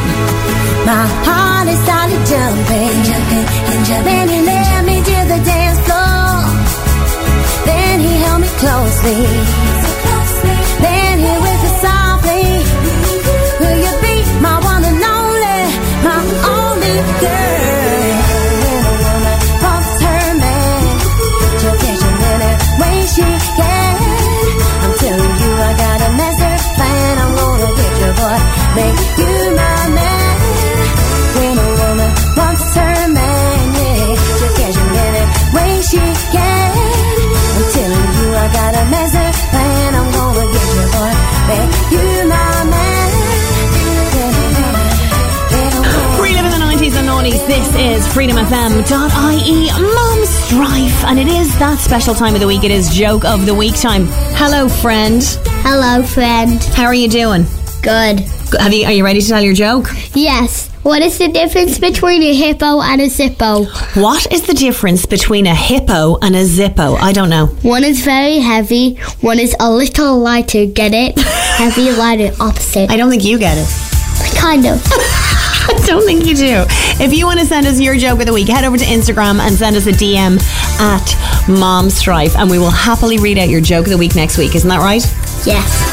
My 0.86 1.06
heart 1.26 1.68
is 1.68 1.78
started 1.82 2.22
jumping, 2.32 2.96
jumping, 3.08 3.46
and 3.72 3.82
jumping. 3.88 4.28
He 4.34 4.40
led 4.46 4.84
me 4.84 4.96
to 5.08 5.18
the 5.32 5.40
dance 5.44 5.80
floor. 5.86 6.32
Then 7.66 8.00
he 8.00 8.12
held 8.22 8.40
me 8.40 8.48
closely. 8.62 9.71
freedomfm.ie 48.12 49.70
Mum's 49.72 50.28
Strife. 50.28 51.04
And 51.06 51.18
it 51.18 51.26
is 51.26 51.58
that 51.58 51.78
special 51.78 52.14
time 52.14 52.34
of 52.34 52.40
the 52.40 52.46
week. 52.46 52.62
It 52.62 52.70
is 52.70 52.90
joke 52.90 53.24
of 53.24 53.46
the 53.46 53.54
week 53.54 53.74
time. 53.80 54.06
Hello, 54.36 54.68
friend. 54.68 55.22
Hello, 55.64 56.02
friend. 56.02 56.62
How 56.62 56.84
are 56.84 56.94
you 56.94 57.08
doing? 57.08 57.46
Good. 57.82 58.41
Have 58.58 58.72
you, 58.72 58.84
are 58.84 58.92
you 58.92 59.04
ready 59.04 59.20
to 59.20 59.28
tell 59.28 59.42
your 59.42 59.54
joke? 59.54 59.88
Yes. 60.14 60.68
What 60.82 61.00
is 61.00 61.18
the 61.18 61.28
difference 61.28 61.78
between 61.78 62.22
a 62.22 62.34
hippo 62.34 62.80
and 62.80 63.00
a 63.00 63.06
zippo? 63.06 63.66
What 64.00 64.32
is 64.32 64.42
the 64.42 64.54
difference 64.54 65.06
between 65.06 65.46
a 65.46 65.54
hippo 65.54 66.18
and 66.20 66.34
a 66.34 66.44
zippo? 66.44 66.98
I 66.98 67.12
don't 67.12 67.30
know. 67.30 67.46
One 67.62 67.84
is 67.84 68.04
very 68.04 68.38
heavy, 68.38 68.96
one 69.20 69.38
is 69.38 69.54
a 69.60 69.70
little 69.70 70.18
lighter. 70.18 70.66
Get 70.66 70.92
it? 70.92 71.18
heavy, 71.20 71.92
lighter, 71.92 72.34
opposite. 72.40 72.90
I 72.90 72.96
don't 72.96 73.10
think 73.10 73.24
you 73.24 73.38
get 73.38 73.58
it. 73.58 73.68
Kind 74.36 74.66
of. 74.66 74.82
I 75.64 75.80
don't 75.86 76.04
think 76.04 76.26
you 76.26 76.34
do. 76.34 76.64
If 77.02 77.12
you 77.12 77.26
want 77.26 77.38
to 77.38 77.46
send 77.46 77.66
us 77.66 77.80
your 77.80 77.96
joke 77.96 78.18
of 78.18 78.26
the 78.26 78.32
week, 78.32 78.48
head 78.48 78.64
over 78.64 78.76
to 78.76 78.84
Instagram 78.84 79.38
and 79.38 79.54
send 79.54 79.76
us 79.76 79.86
a 79.86 79.92
DM 79.92 80.40
at 80.80 81.48
Mom 81.48 81.88
Strife, 81.90 82.36
and 82.36 82.50
we 82.50 82.58
will 82.58 82.70
happily 82.70 83.18
read 83.18 83.38
out 83.38 83.48
your 83.48 83.60
joke 83.60 83.86
of 83.86 83.90
the 83.92 83.98
week 83.98 84.16
next 84.16 84.36
week. 84.36 84.56
Isn't 84.56 84.68
that 84.68 84.80
right? 84.80 85.02
Yes. 85.46 85.91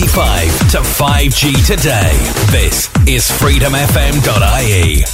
1995 0.00 0.70
to 0.70 0.78
5G 0.78 1.66
today. 1.66 2.16
This 2.50 2.88
is 3.06 3.28
freedomfm.ie. 3.30 5.04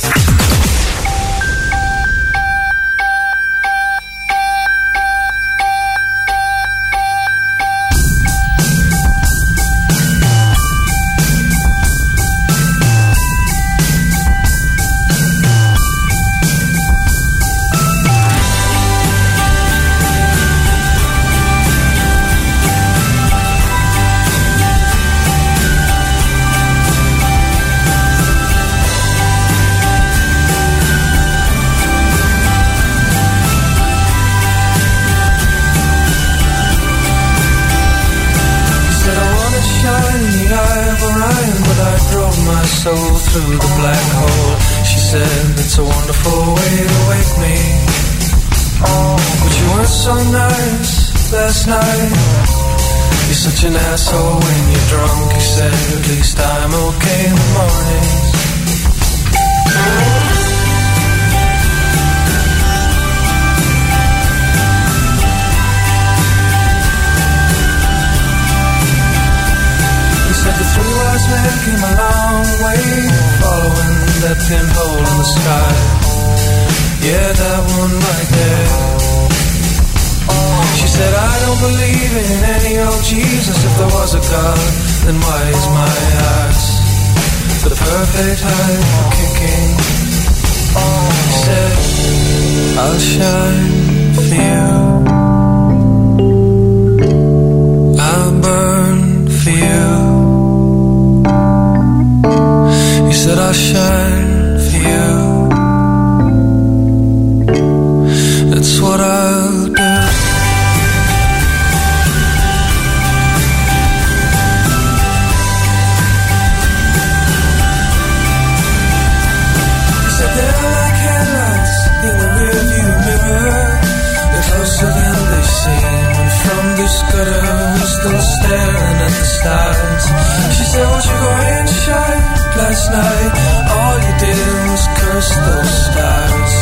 She 130.77 131.09
you 131.09 131.17
go 131.25 131.33
and 131.57 131.69
shine? 131.69 132.25
Last 132.61 132.85
night, 132.93 133.33
all 133.77 133.97
you 134.05 134.13
did 134.21 134.39
was 134.69 134.85
curse 135.01 135.33
those 135.49 135.73
stars. 135.89 136.55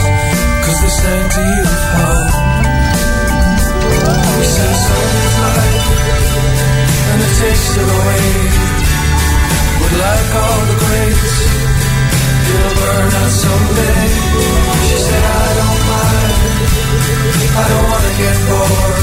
Cause 0.62 0.78
they 0.82 0.92
sang 1.02 1.26
to 1.34 1.42
you 1.54 1.64
of 1.66 1.84
hope. 1.98 2.32
We 4.38 4.46
said, 4.54 4.76
is 5.18 5.36
light, 5.44 5.82
and 7.10 7.18
the 7.24 7.30
taste 7.42 7.74
of 7.74 7.86
the 7.90 7.98
wave. 8.06 8.54
But 9.80 9.92
like 10.04 10.30
all 10.42 10.62
the 10.70 10.78
greats, 10.84 11.36
it'll 12.54 12.74
burn 12.78 13.10
out 13.18 13.32
someday. 13.42 14.02
She 14.86 14.98
said, 15.06 15.24
I 15.42 15.48
don't 15.58 15.82
mind. 15.90 16.36
I 17.54 17.64
don't 17.70 17.86
wanna 17.90 18.12
get 18.22 18.36
bored. 18.46 18.98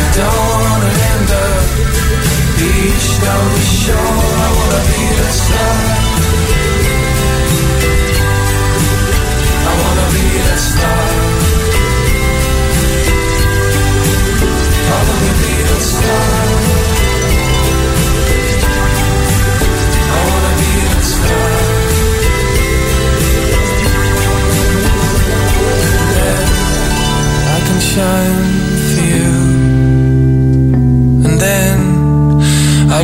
I 0.00 0.08
don't 0.20 0.38
wanna 0.68 0.90
end 1.12 1.30
up 1.30 1.99
beach 2.60 3.20
down 3.24 3.44
the 3.54 3.60
shore. 3.60 3.96
I 3.96 4.48
wanna 4.56 4.80
be 4.92 5.00
that 5.16 5.32
star. 5.32 5.89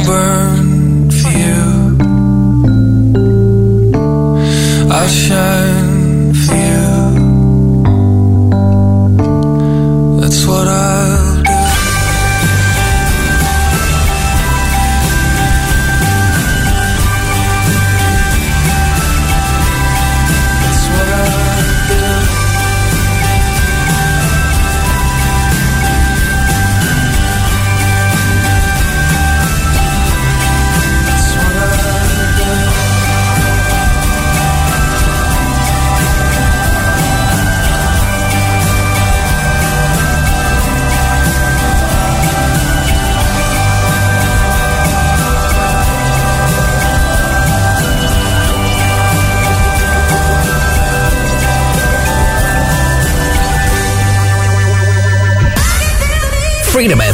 Burn 0.06 1.10
for 1.10 1.30
you. 1.42 1.62
I'll 4.90 5.08
shine 5.08 5.85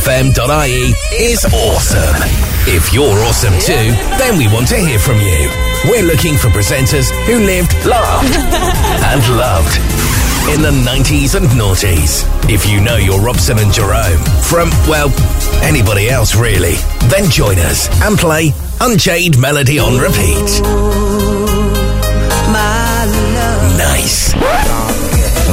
freedomfm.ie 0.02 0.94
is 1.14 1.44
awesome. 1.44 2.22
If 2.66 2.92
you're 2.92 3.18
awesome 3.24 3.54
too, 3.60 3.94
then 4.18 4.36
we 4.36 4.46
want 4.48 4.68
to 4.68 4.76
hear 4.76 4.98
from 4.98 5.18
you. 5.18 5.48
We're 5.86 6.02
looking 6.02 6.36
for 6.36 6.48
presenters 6.48 7.10
who 7.26 7.38
lived, 7.38 7.72
laughed, 7.86 8.34
and 8.34 9.22
loved 9.36 9.76
in 10.50 10.62
the 10.62 10.72
90s 10.90 11.36
and 11.36 11.46
noughties. 11.50 12.26
If 12.50 12.68
you 12.68 12.80
know 12.80 12.96
your 12.96 13.20
Robson 13.20 13.58
and 13.58 13.72
Jerome 13.72 14.18
from, 14.42 14.70
well, 14.88 15.10
anybody 15.62 16.10
else 16.10 16.34
really, 16.34 16.74
then 17.08 17.30
join 17.30 17.58
us 17.58 17.88
and 18.02 18.18
play 18.18 18.52
Unchained 18.80 19.38
Melody 19.40 19.78
on 19.78 19.98
repeat. 19.98 20.62
Nice. 23.78 24.34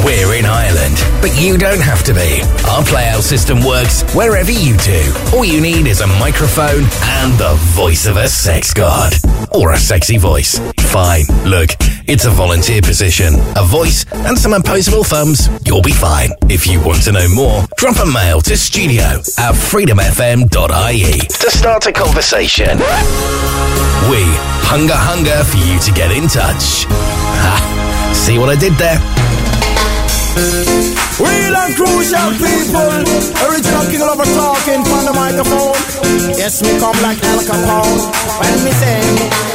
We're 0.03 0.33
but 1.21 1.35
you 1.39 1.57
don't 1.57 1.81
have 1.81 2.03
to 2.03 2.13
be. 2.13 2.41
Our 2.69 2.83
playout 2.83 3.21
system 3.21 3.63
works 3.63 4.03
wherever 4.15 4.51
you 4.51 4.77
do. 4.77 5.13
All 5.33 5.43
you 5.43 5.59
need 5.61 5.87
is 5.87 6.01
a 6.01 6.07
microphone 6.07 6.83
and 7.03 7.33
the 7.37 7.55
voice 7.75 8.05
of 8.05 8.17
a 8.17 8.27
sex 8.27 8.73
god. 8.73 9.13
Or 9.51 9.73
a 9.73 9.77
sexy 9.77 10.17
voice. 10.17 10.59
Fine. 10.79 11.25
Look, 11.45 11.71
it's 12.07 12.25
a 12.25 12.29
volunteer 12.29 12.81
position. 12.81 13.35
A 13.55 13.63
voice 13.63 14.05
and 14.11 14.37
some 14.37 14.53
opposable 14.53 15.03
thumbs. 15.03 15.49
You'll 15.65 15.81
be 15.81 15.91
fine. 15.91 16.31
If 16.49 16.67
you 16.67 16.81
want 16.81 17.03
to 17.03 17.11
know 17.11 17.27
more, 17.33 17.63
drop 17.77 17.97
a 17.99 18.05
mail 18.05 18.41
to 18.41 18.57
studio 18.57 19.03
at 19.37 19.55
freedomfm.ie 19.55 21.19
to 21.19 21.51
start 21.51 21.85
a 21.87 21.91
conversation. 21.91 22.77
We 24.09 24.23
hunger 24.65 24.95
hunger 24.95 25.43
for 25.43 25.57
you 25.57 25.79
to 25.79 25.91
get 25.91 26.11
in 26.11 26.27
touch. 26.27 26.85
Ha! 26.87 28.11
See 28.13 28.37
what 28.37 28.49
I 28.49 28.55
did 28.55 28.73
there? 28.73 29.18
Real 30.35 31.55
and 31.57 31.75
crucial 31.75 32.31
people. 32.37 32.93
Original 33.49 33.85
king 33.89 34.01
of 34.01 34.21
talking 34.35 34.83
from 34.85 35.05
the 35.05 35.13
microphone. 35.15 35.73
Yes, 36.37 36.61
me 36.61 36.77
come 36.79 37.01
like 37.01 37.23
Al 37.23 37.39
Capone. 37.39 38.11
When 38.39 38.63
me 38.63 38.71
sing. 38.71 39.48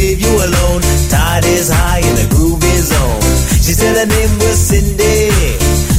Leave 0.00 0.20
you 0.24 0.32
alone. 0.32 0.80
Tide 1.12 1.44
is 1.44 1.68
high 1.68 2.00
and 2.00 2.16
the 2.16 2.26
groove 2.32 2.62
is 2.76 2.88
on. 3.04 3.20
She 3.60 3.72
said 3.76 3.94
her 4.00 4.08
name 4.08 4.32
was 4.40 4.56
Cindy. 4.56 5.28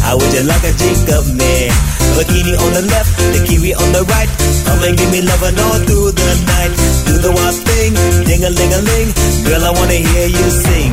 How 0.02 0.18
would 0.18 0.34
you 0.34 0.44
like 0.50 0.66
a 0.66 0.74
drink 0.74 1.06
of 1.14 1.30
me? 1.30 1.70
Bikini 2.18 2.54
on 2.58 2.72
the 2.74 2.84
left, 2.94 3.12
the 3.34 3.40
kiwi 3.46 3.72
on 3.78 3.90
the 3.94 4.04
right. 4.14 4.32
Come 4.66 4.82
and 4.88 4.98
give 4.98 5.12
me 5.14 5.22
loving 5.22 5.58
all 5.66 5.80
through 5.86 6.12
the 6.18 6.32
night. 6.50 6.74
Do 7.08 7.14
the 7.26 7.32
wild 7.32 7.58
thing, 7.68 7.94
ding 8.26 8.44
a 8.44 8.50
ling 8.50 8.74
a 8.74 8.82
ling. 8.90 9.10
Girl, 9.46 9.64
I 9.70 9.72
wanna 9.78 10.00
hear 10.02 10.28
you 10.28 10.48
sing. 10.50 10.92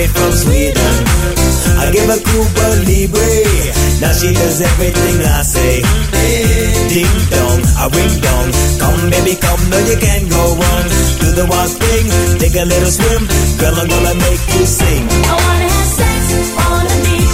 Straight 0.00 0.16
from 0.16 0.32
Sweden. 0.32 0.94
I 1.76 1.90
give 1.92 2.08
her 2.08 2.20
Cuba 2.20 2.66
Libre. 2.88 3.32
Now 4.00 4.12
she 4.12 4.32
does 4.32 4.60
everything 4.60 5.16
I 5.20 5.42
say. 5.42 5.82
Ding 6.88 7.16
dong, 7.28 7.60
I 7.76 7.84
ring 7.92 8.14
dong. 8.20 8.48
Come 8.80 9.10
baby, 9.10 9.36
come, 9.36 9.60
no 9.70 9.78
you 9.78 9.96
can't 10.00 10.28
go 10.30 10.42
wrong. 10.56 10.84
Do 11.20 11.28
the 11.36 11.46
wild 11.48 11.70
thing, 11.70 12.06
take 12.38 12.56
a 12.56 12.64
little 12.64 12.90
swim. 12.90 13.22
Girl, 13.58 13.74
I'm 13.76 13.88
gonna 13.88 14.14
make 14.14 14.42
you 14.54 14.64
sing. 14.66 15.04
I 15.10 15.34
wanna 15.44 15.68
have 15.68 15.90
sex 15.98 16.22
on 16.64 16.82
the 16.88 16.96
beach. 17.04 17.29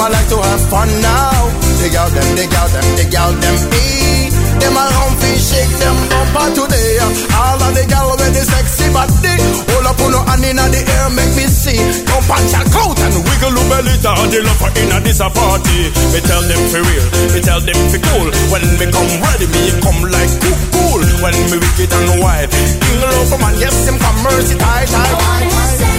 Them 0.00 0.08
I 0.08 0.16
like 0.16 0.32
to 0.32 0.40
have 0.40 0.64
fun 0.72 0.88
now. 1.04 1.52
Dig 1.76 1.92
out 1.92 2.08
them, 2.08 2.24
dig 2.32 2.48
out 2.56 2.72
them, 2.72 2.88
dig 2.96 3.12
out 3.12 3.36
them, 3.36 3.56
ee. 3.76 4.32
Them 4.56 4.72
a 4.72 4.84
run 4.96 5.12
fi 5.20 5.36
shake 5.36 5.76
them 5.76 5.92
bumper 6.08 6.56
today. 6.56 7.04
All 7.36 7.60
of 7.60 7.76
the 7.76 7.84
gal 7.84 8.08
with 8.16 8.32
the 8.32 8.40
sexy 8.40 8.88
body. 8.96 9.36
Hold 9.68 9.92
up 9.92 10.00
on 10.00 10.08
no 10.16 10.24
hand 10.24 10.40
inna 10.40 10.72
the 10.72 10.80
air, 10.80 11.12
make 11.12 11.36
me 11.36 11.44
see. 11.44 11.76
Come 12.08 12.24
punch 12.24 12.48
your 12.48 12.64
coat 12.72 12.96
and 12.96 13.12
wiggle 13.12 13.52
your 13.52 13.66
belly 13.68 13.92
down. 14.00 14.24
The 14.32 14.40
love 14.40 14.56
for 14.56 14.72
inna 14.72 15.04
this 15.04 15.20
a 15.20 15.28
party. 15.28 15.92
Me 16.16 16.24
tell 16.24 16.40
them 16.48 16.62
for 16.72 16.80
real, 16.80 17.06
me 17.36 17.40
tell 17.44 17.60
them 17.60 17.80
for 17.92 18.00
cool. 18.00 18.32
When 18.48 18.64
me 18.80 18.88
come 18.88 19.12
ready, 19.20 19.52
me 19.52 19.68
come 19.84 20.00
like 20.08 20.32
cool, 20.40 20.60
cool. 20.80 21.00
When 21.20 21.36
me 21.52 21.60
wicked 21.60 21.92
and 21.92 22.24
wild, 22.24 22.48
king 22.48 23.04
love 23.04 23.36
man, 23.36 23.52
yes 23.60 23.84
him 23.84 24.00
come 24.00 24.16
mercy 24.24 24.56
tight, 24.56 24.88
tight, 24.88 25.12
tight, 25.12 25.89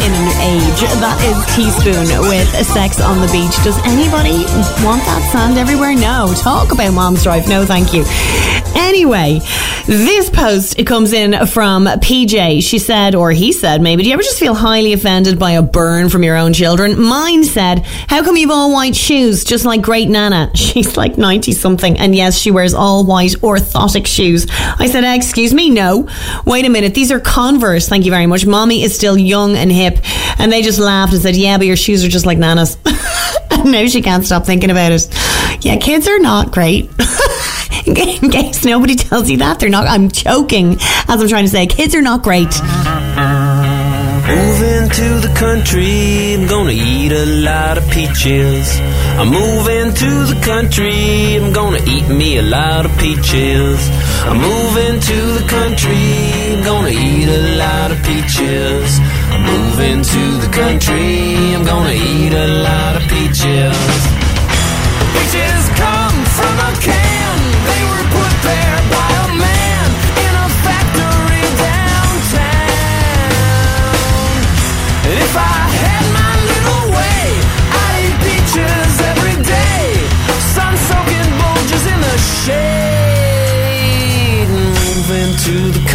in 0.00 0.12
an 0.12 0.30
age. 0.40 0.80
That 1.00 1.18
is 1.28 1.36
T-Spoon 1.54 2.08
with 2.28 2.48
Sex 2.66 3.00
on 3.00 3.20
the 3.20 3.28
Beach. 3.28 3.56
Does 3.62 3.76
anybody 3.84 4.44
want 4.84 5.04
that 5.04 5.22
sand 5.32 5.58
everywhere? 5.58 5.94
No. 5.94 6.32
Talk 6.36 6.72
about 6.72 6.92
Mom 6.94 7.16
Strife. 7.16 7.48
No, 7.48 7.64
thank 7.66 7.92
you. 7.92 8.04
Anyway, 8.74 9.40
this 9.90 10.30
post 10.30 10.78
it 10.78 10.86
comes 10.86 11.12
in 11.12 11.46
from 11.48 11.84
PJ. 11.86 12.62
She 12.62 12.78
said, 12.78 13.16
or 13.16 13.32
he 13.32 13.50
said, 13.52 13.82
maybe, 13.82 14.04
do 14.04 14.08
you 14.08 14.12
ever 14.12 14.22
just 14.22 14.38
feel 14.38 14.54
highly 14.54 14.92
offended 14.92 15.36
by 15.36 15.52
a 15.52 15.62
burn 15.62 16.08
from 16.08 16.22
your 16.22 16.36
own 16.36 16.52
children? 16.52 17.00
Mine 17.00 17.42
said, 17.42 17.80
how 18.06 18.22
come 18.22 18.36
you've 18.36 18.52
all 18.52 18.72
white 18.72 18.94
shoes, 18.94 19.42
just 19.42 19.64
like 19.64 19.82
Great 19.82 20.08
Nana? 20.08 20.52
She's 20.54 20.96
like 20.96 21.18
90 21.18 21.50
something, 21.52 21.98
and 21.98 22.14
yes, 22.14 22.38
she 22.38 22.52
wears 22.52 22.72
all 22.72 23.04
white 23.04 23.32
orthotic 23.40 24.06
shoes. 24.06 24.46
I 24.50 24.86
said, 24.86 25.02
"Uh, 25.02 25.08
excuse 25.08 25.52
me, 25.52 25.70
no. 25.70 26.08
Wait 26.46 26.64
a 26.64 26.68
minute, 26.68 26.94
these 26.94 27.10
are 27.10 27.18
Converse, 27.18 27.88
thank 27.88 28.04
you 28.04 28.12
very 28.12 28.26
much. 28.26 28.46
Mommy 28.46 28.84
is 28.84 28.94
still 28.94 29.18
young 29.18 29.56
and 29.56 29.72
hip. 29.72 29.98
And 30.38 30.52
they 30.52 30.62
just 30.62 30.78
laughed 30.78 31.12
and 31.12 31.20
said, 31.20 31.34
yeah, 31.34 31.58
but 31.58 31.66
your 31.66 31.76
shoes 31.76 32.04
are 32.04 32.08
just 32.08 32.26
like 32.26 32.38
Nana's. 32.38 32.76
now 33.64 33.86
she 33.86 34.02
can't 34.02 34.24
stop 34.24 34.46
thinking 34.46 34.70
about 34.70 34.92
it. 34.92 35.08
Yeah, 35.64 35.78
kids 35.78 36.06
are 36.06 36.20
not 36.20 36.52
great. 36.52 36.88
In 37.86 38.30
case 38.30 38.64
nobody 38.64 38.94
tells 38.94 39.30
you 39.30 39.38
that, 39.38 39.58
they're 39.60 39.70
not. 39.70 39.86
I'm 39.86 40.10
choking 40.10 40.76
as 41.08 41.20
I'm 41.22 41.28
trying 41.28 41.44
to 41.44 41.50
say, 41.50 41.66
kids 41.66 41.94
are 41.94 42.02
not 42.02 42.22
great. 42.22 42.52
Moving 44.30 44.88
to 44.90 45.08
the 45.26 45.32
country. 45.34 46.34
I'm 46.34 46.46
gonna 46.46 46.70
eat 46.72 47.10
a 47.10 47.26
lot 47.42 47.78
of 47.78 47.88
peaches. 47.90 48.78
I'm 49.18 49.28
moving 49.28 49.92
to 49.92 50.10
the 50.32 50.40
country. 50.44 51.36
I'm 51.36 51.52
gonna 51.52 51.82
eat 51.86 52.08
me 52.08 52.38
a 52.38 52.42
lot 52.42 52.86
of 52.86 52.96
peaches. 52.98 53.80
I'm 54.22 54.38
moving 54.38 55.00
to 55.00 55.18
the 55.38 55.46
country. 55.48 56.54
I'm 56.54 56.62
gonna 56.62 56.90
eat 56.90 57.28
a 57.28 57.56
lot 57.56 57.90
of 57.90 57.98
peaches. 58.04 58.98
I'm 59.32 59.42
moving 59.42 60.02
to 60.02 60.22
the 60.44 60.50
country. 60.52 61.54
I'm 61.54 61.64
gonna 61.64 61.94
eat 61.94 62.32
a 62.32 62.48
lot 62.62 62.96
of. 62.96 63.00
Peaches 63.10 63.89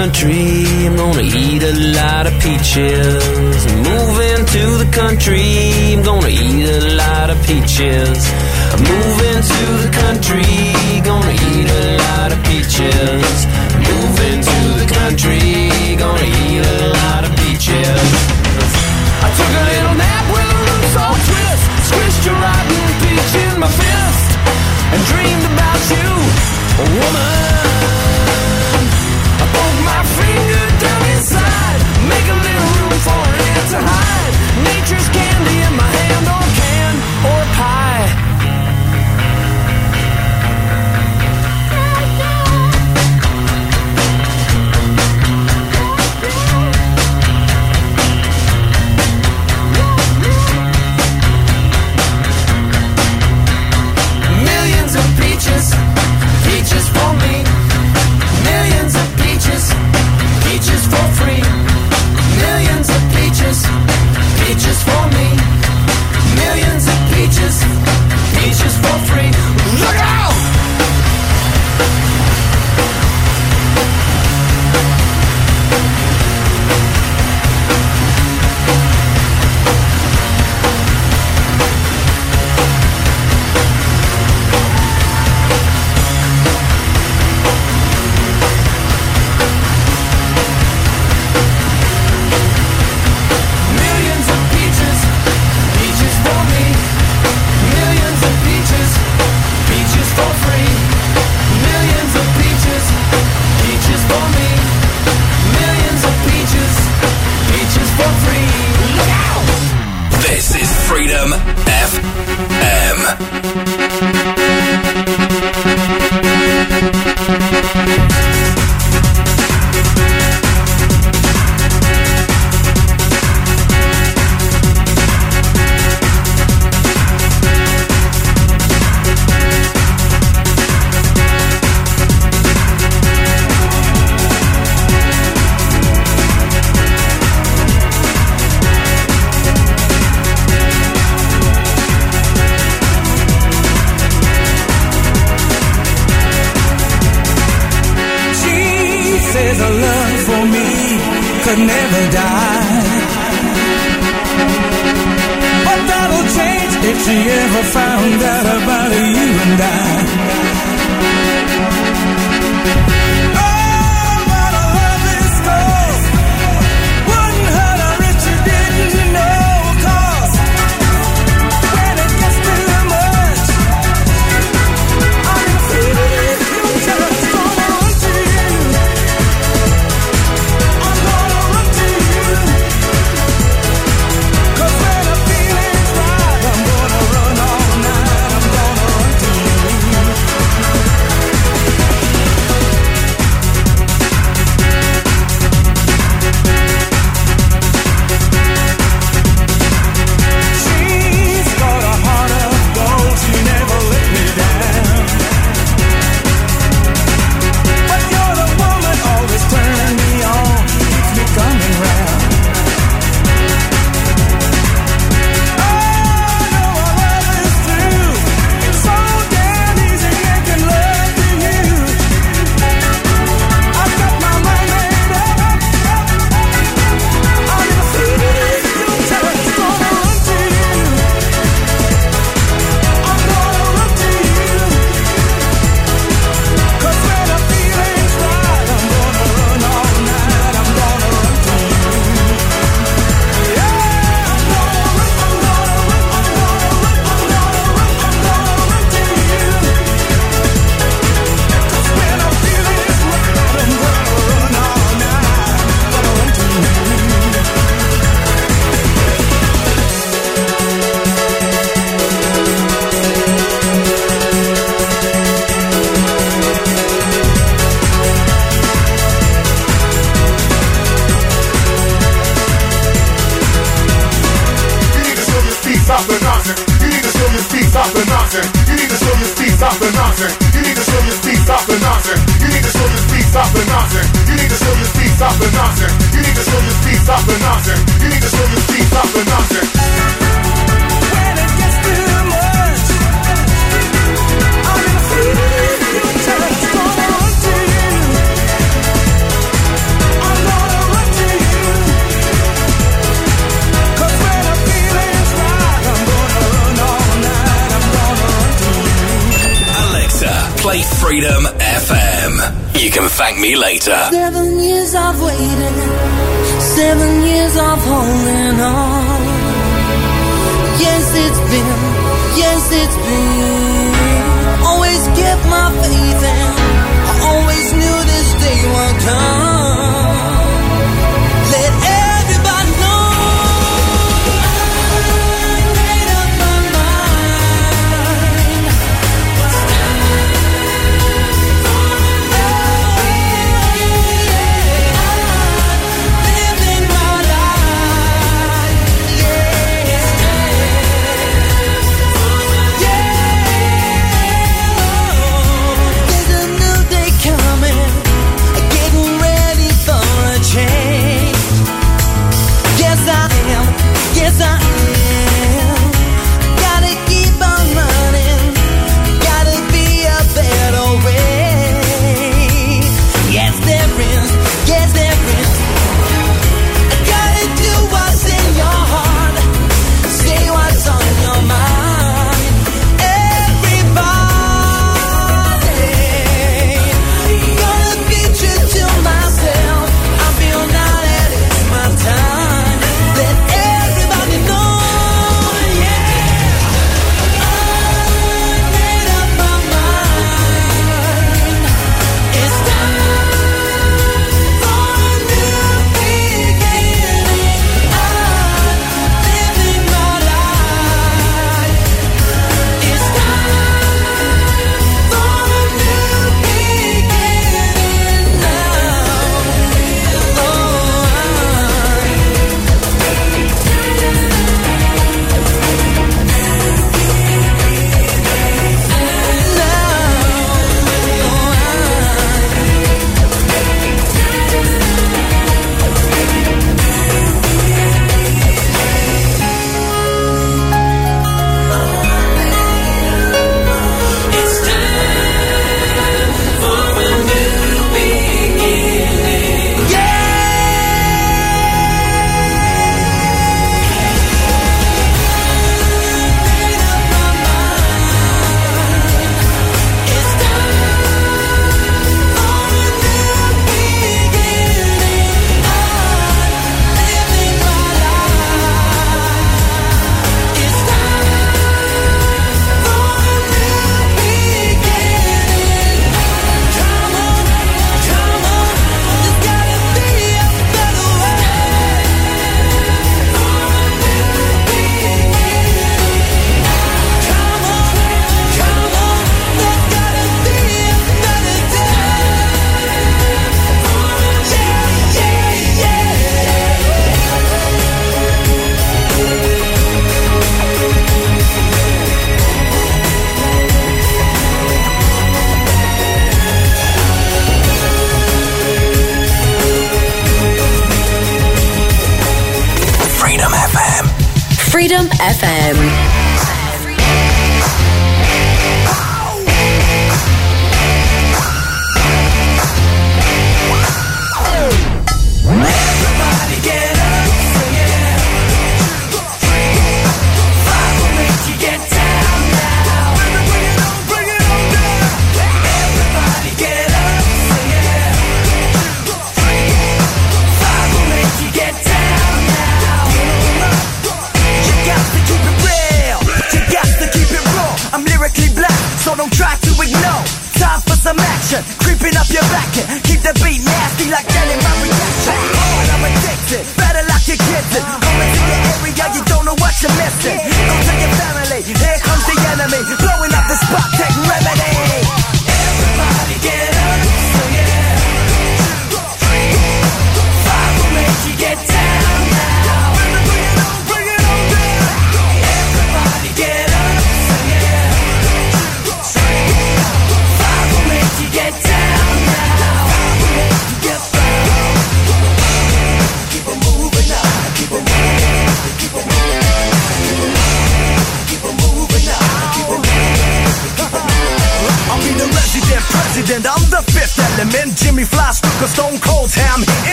country, 0.00 0.62
I'm 0.86 0.94
gonna 0.94 1.22
eat 1.22 1.62
a 1.62 1.74
lot 1.98 2.24
of 2.26 2.34
peaches. 2.44 3.60
Moving 3.88 4.42
to 4.54 4.64
the 4.82 4.88
country, 4.92 5.46
I'm 5.94 6.02
gonna 6.02 6.28
eat 6.28 6.68
a 6.68 6.82
lot 7.00 7.28
of 7.32 7.38
peaches. 7.48 8.18
Moving 8.92 9.40
to 9.52 9.62
the 9.84 9.90
country, 10.02 10.52
gonna 11.10 11.34
eat 11.48 11.68
a 11.80 11.84
lot 12.04 12.28
of 12.34 12.38
peaches. 12.48 13.36
Moving 13.88 14.38
to 14.50 14.60
the 14.82 14.88
country, 15.00 15.44
gonna 16.02 16.28
eat 16.44 16.64
a 16.76 16.80
lot 17.00 17.22
of 17.26 17.32
peaches. 17.42 18.68
I 19.26 19.28
took 19.38 19.52
a 19.62 19.64
little 19.72 19.96
nap 20.04 20.24
with 20.34 20.56
a 20.56 20.60
loose 20.68 20.96
old 21.04 21.20
twist. 21.28 21.64
Squished 21.88 22.26
a 22.32 22.34
rotten 22.44 22.84
peach 23.00 23.32
in 23.44 23.54
my 23.64 23.70
fist. 23.80 24.28
And 24.92 25.00
dreamed 25.10 25.46
about 25.54 25.82
you, 25.94 26.08
a 26.82 26.86
woman. 27.00 27.95
Make 32.06 32.28
a 32.30 32.38
little 32.46 32.68
room 32.78 32.96
for 33.02 33.18
an 33.18 33.34
ant 33.50 33.66
to 33.74 33.80
hide. 33.82 34.34
Nature's 34.62 35.08
candy 35.10 35.58
in 35.66 35.72
my 35.74 35.90
hand 35.98 36.26
or 36.36 36.44
can 36.58 36.92
or 37.30 37.35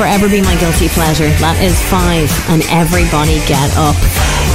forever 0.00 0.30
be 0.30 0.40
my 0.40 0.56
guilty 0.56 0.88
pleasure. 0.88 1.28
That 1.44 1.60
is 1.60 1.76
five, 1.92 2.32
and 2.48 2.64
everybody 2.72 3.36
get 3.44 3.68
up. 3.76 3.92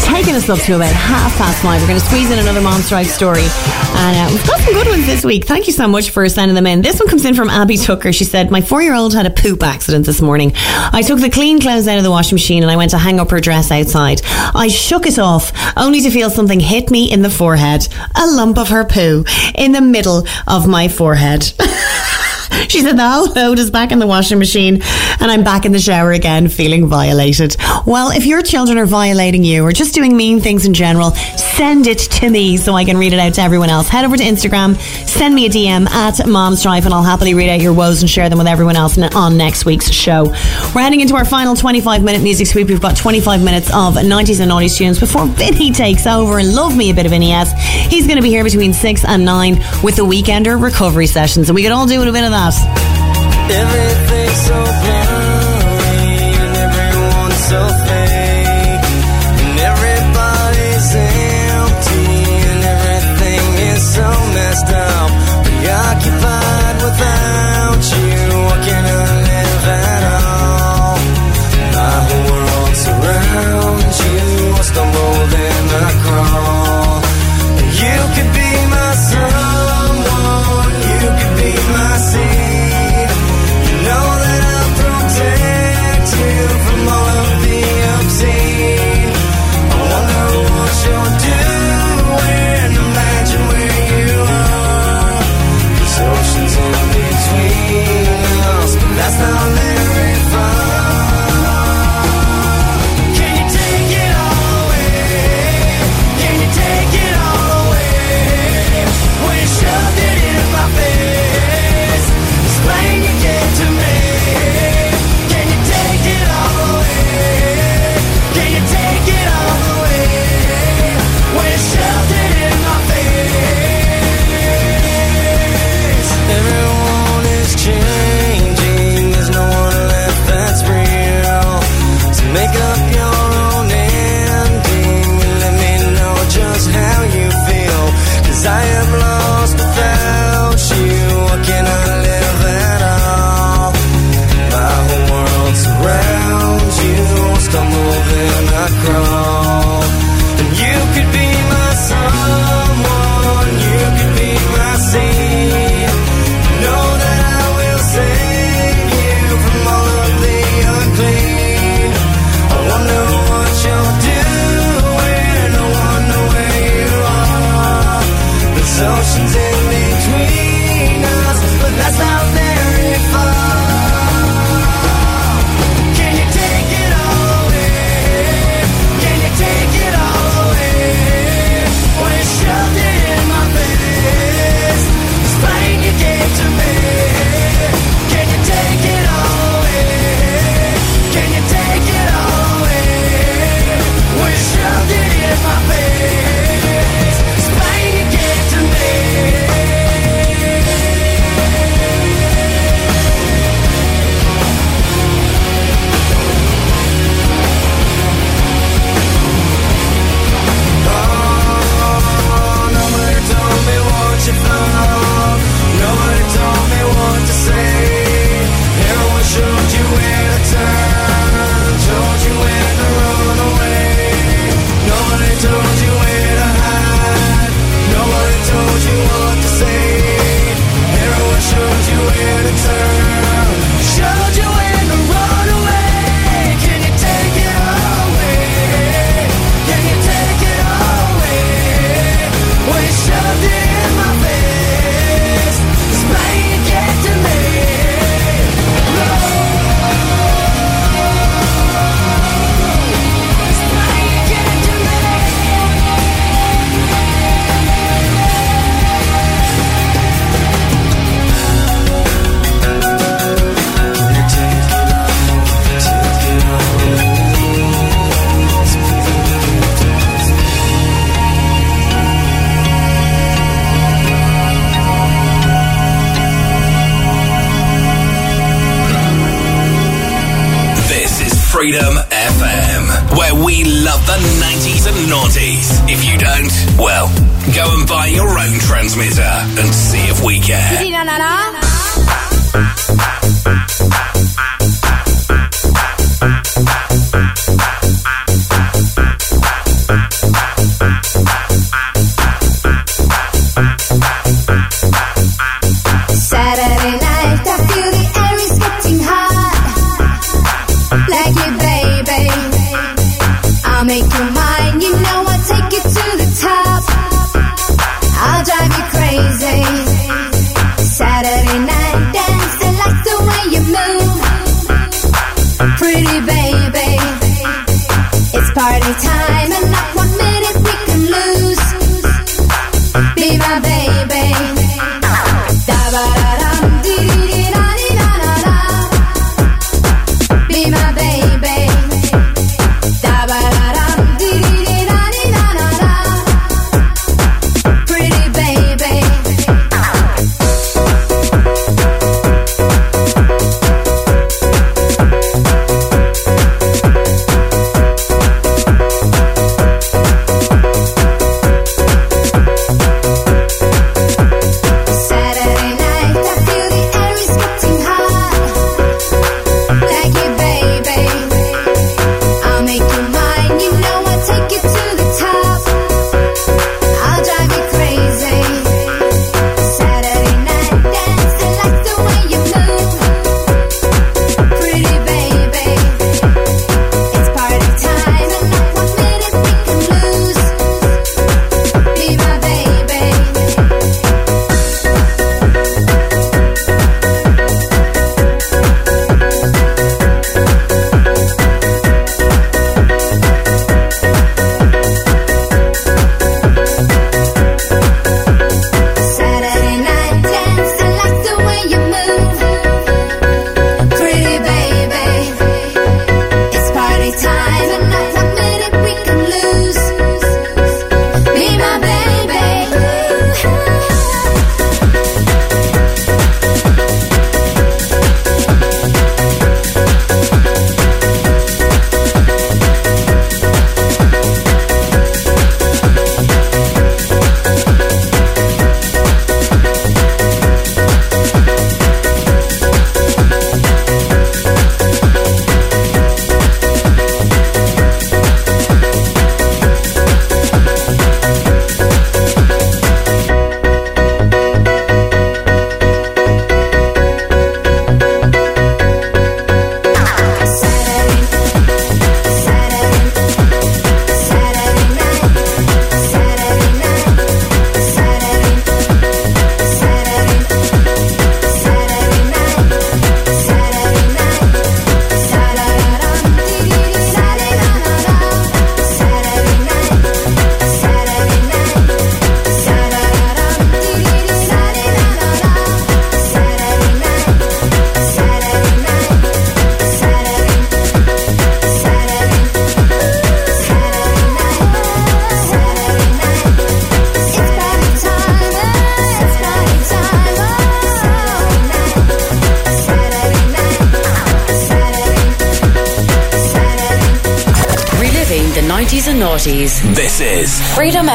Taking 0.01 0.33
us 0.33 0.49
up 0.49 0.57
to 0.65 0.73
about 0.75 0.91
half 0.91 1.37
past 1.37 1.61
five. 1.61 1.79
We're 1.81 1.87
going 1.87 1.99
to 1.99 2.05
squeeze 2.05 2.31
in 2.31 2.39
another 2.39 2.61
Mom 2.61 2.81
Strife 2.81 3.05
story. 3.05 3.45
And 3.45 4.17
uh, 4.17 4.33
we've 4.33 4.47
got 4.47 4.59
some 4.61 4.73
good 4.73 4.87
ones 4.87 5.05
this 5.05 5.23
week. 5.23 5.45
Thank 5.45 5.67
you 5.67 5.73
so 5.73 5.87
much 5.87 6.09
for 6.09 6.27
sending 6.29 6.55
them 6.55 6.65
in. 6.65 6.81
This 6.81 6.99
one 6.99 7.07
comes 7.07 7.25
in 7.25 7.35
from 7.35 7.51
Abby 7.51 7.77
Tucker. 7.77 8.11
She 8.11 8.23
said, 8.23 8.49
My 8.49 8.61
four 8.61 8.81
year 8.81 8.95
old 8.95 9.13
had 9.13 9.27
a 9.27 9.29
poop 9.29 9.61
accident 9.61 10.07
this 10.07 10.19
morning. 10.19 10.51
I 10.55 11.03
took 11.05 11.19
the 11.19 11.29
clean 11.29 11.61
clothes 11.61 11.87
out 11.87 11.99
of 11.99 12.03
the 12.03 12.09
washing 12.09 12.35
machine 12.35 12.63
and 12.63 12.71
I 12.71 12.75
went 12.75 12.89
to 12.91 12.97
hang 12.97 13.19
up 13.19 13.29
her 13.29 13.39
dress 13.39 13.69
outside. 13.69 14.21
I 14.25 14.67
shook 14.67 15.05
it 15.05 15.19
off, 15.19 15.51
only 15.77 16.01
to 16.01 16.09
feel 16.09 16.31
something 16.31 16.59
hit 16.59 16.89
me 16.89 17.11
in 17.11 17.21
the 17.21 17.29
forehead. 17.29 17.87
A 18.15 18.25
lump 18.25 18.57
of 18.57 18.69
her 18.69 18.83
poo 18.83 19.25
in 19.53 19.73
the 19.73 19.81
middle 19.81 20.25
of 20.47 20.67
my 20.67 20.87
forehead. 20.87 21.53
She 22.75 22.81
said 22.81 22.97
the 22.97 23.07
whole 23.07 23.31
load 23.31 23.59
is 23.59 23.71
back 23.71 23.91
in 23.91 23.99
the 23.99 24.07
washing 24.07 24.39
machine 24.39 24.81
and 25.19 25.31
I'm 25.31 25.43
back 25.43 25.65
in 25.65 25.71
the 25.71 25.79
shower 25.79 26.11
again 26.11 26.49
feeling 26.49 26.87
violated. 26.87 27.55
Well, 27.85 28.11
if 28.11 28.25
your 28.25 28.41
children 28.41 28.77
are 28.77 28.85
violating 28.85 29.43
you 29.43 29.63
or 29.63 29.71
just 29.71 29.93
doing 29.93 30.17
mean 30.17 30.41
things 30.41 30.65
in 30.65 30.73
general, 30.73 31.11
send 31.11 31.87
it 31.87 31.99
to 31.99 32.29
me 32.29 32.57
so 32.57 32.73
I 32.73 32.83
can 32.83 32.97
read 32.97 33.13
it 33.13 33.19
out 33.19 33.35
to 33.35 33.41
everyone 33.41 33.69
else. 33.69 33.87
Head 33.87 34.03
over 34.03 34.17
to 34.17 34.23
Instagram, 34.23 34.75
send 35.07 35.35
me 35.35 35.45
a 35.45 35.49
DM 35.49 35.87
at 35.89 36.27
Mom 36.27 36.55
Strife 36.55 36.85
and 36.85 36.93
I'll 36.93 37.03
happily 37.03 37.33
read 37.33 37.49
out 37.49 37.61
your 37.61 37.73
woes 37.73 38.01
and 38.01 38.09
share 38.09 38.29
them 38.29 38.39
with 38.39 38.47
everyone 38.47 38.75
else 38.75 38.97
on 38.97 39.37
next 39.37 39.65
week's 39.65 39.89
show. 39.91 40.25
We're 40.73 40.81
heading 40.81 41.01
into 41.01 41.15
our 41.15 41.25
final 41.25 41.55
25 41.55 42.03
minute 42.03 42.23
music 42.23 42.47
sweep. 42.47 42.67
We've 42.67 42.81
got 42.81 42.97
25 42.97 43.43
minutes 43.43 43.69
of 43.69 43.95
90s 43.95 44.41
and 44.41 44.51
noughties 44.51 44.77
tunes 44.77 44.99
before 44.99 45.27
Vinny 45.27 45.71
takes 45.71 46.07
over 46.07 46.39
and 46.39 46.53
love 46.53 46.75
me 46.75 46.89
a 46.89 46.93
bit 46.93 47.05
of 47.05 47.11
Vinny 47.11 47.31
S. 47.31 47.53
He's 47.89 48.05
going 48.05 48.17
to 48.17 48.23
be 48.23 48.29
here 48.29 48.43
between 48.43 48.73
6 48.73 49.05
and 49.05 49.23
9 49.23 49.53
with 49.83 49.95
the 49.95 50.05
Weekender 50.05 50.61
recovery 50.61 51.07
sessions 51.07 51.47
and 51.47 51.55
we 51.55 51.63
could 51.63 51.71
all 51.71 51.85
do 51.85 52.01
a 52.01 52.11
bit 52.11 52.23
of 52.23 52.31
that. 52.31 52.44
¡Everything's 52.45 54.37
so 54.45 54.53
penal! 54.53 55.24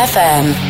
FM. 0.00 0.69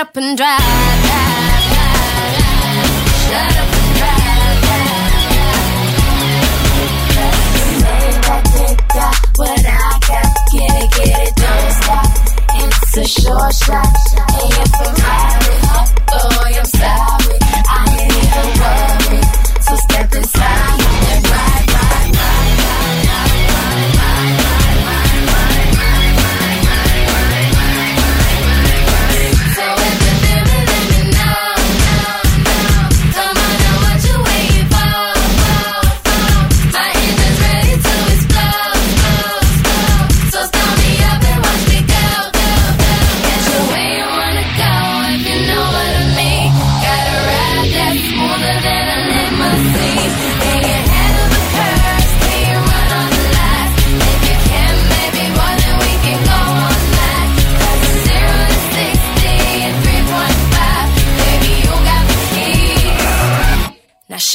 up 0.00 0.16
and 0.16 0.38
drive. 0.38 0.58
drive, 0.58 1.50
drive, 1.50 1.68
drive. 1.68 2.40
Shut 3.20 3.56
up 3.60 3.68
drive. 3.96 4.30
drive, 9.36 10.00
drive. 10.00 10.32
Get 10.52 10.72
it, 10.82 10.88
get 10.96 11.28
it, 11.28 11.32
don't 11.36 11.72
stop. 11.80 12.08
It's 12.62 12.96
a 12.96 13.04
short 13.04 13.54
shot, 13.54 13.92
aim 14.40 14.66
for 14.72 14.90
high. 15.02 15.39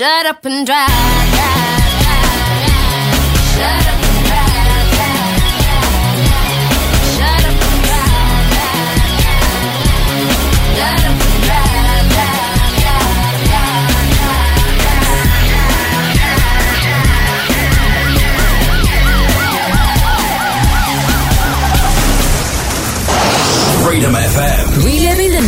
shut 0.05 0.27
up 0.27 0.45
and 0.45 0.67
drive. 0.67 1.24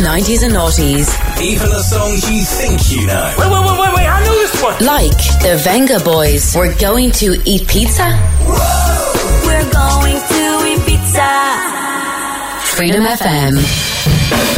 90s 0.02 0.42
and 0.44 0.54
noughties. 0.54 1.08
Even 1.40 1.68
the 1.70 1.82
songs 1.82 2.30
you 2.30 2.42
think 2.42 2.90
you 2.90 3.06
know. 3.06 3.34
Wait, 3.38 3.50
wait, 3.50 3.64
wait, 3.64 3.78
wait, 3.80 3.94
wait, 3.94 4.06
I 4.06 4.24
know 4.24 4.32
this 4.32 4.62
one. 4.62 4.84
Like 4.84 5.18
the 5.42 5.56
Vengaboys, 5.62 6.56
we're 6.56 6.76
going 6.78 7.10
to 7.12 7.40
eat 7.44 7.66
pizza. 7.68 8.16
Whoa. 8.16 9.46
We're 9.46 9.70
going 9.70 10.16
to 10.16 10.66
eat 10.66 10.86
pizza. 10.86 11.28
Freedom 12.76 13.02
FM. 13.04 14.57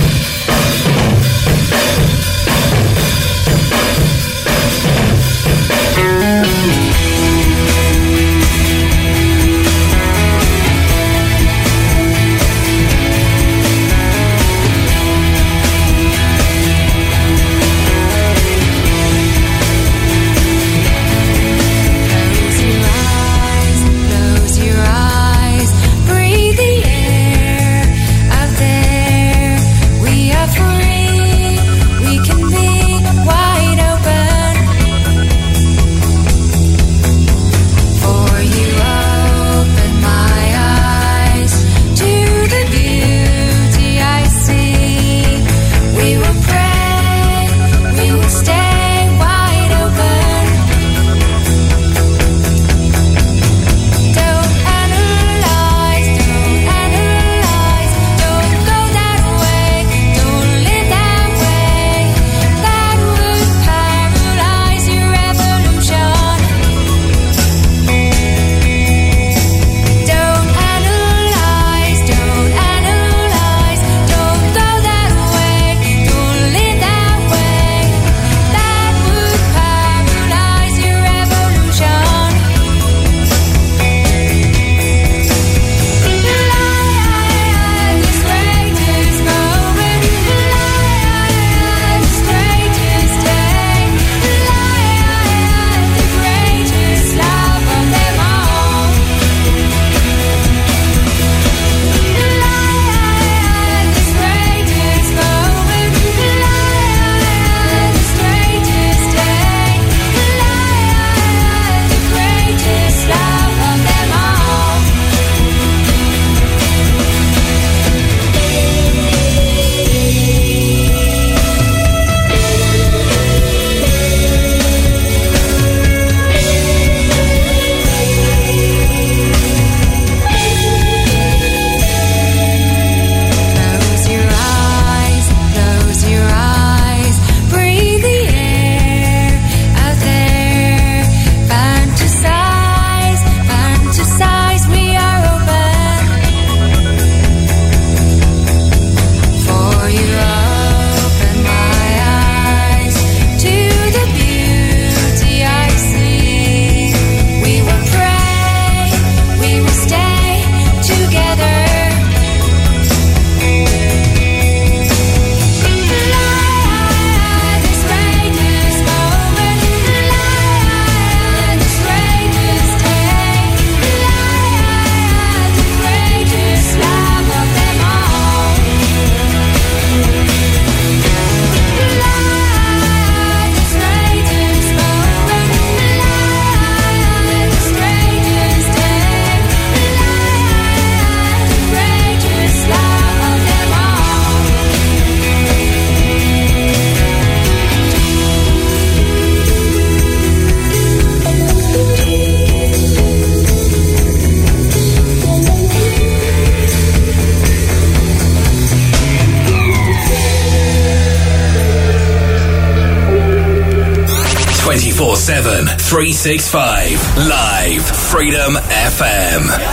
365. 216.01 217.29
Live 217.29 217.85
Freedom 217.85 218.55
FM. 218.55 219.70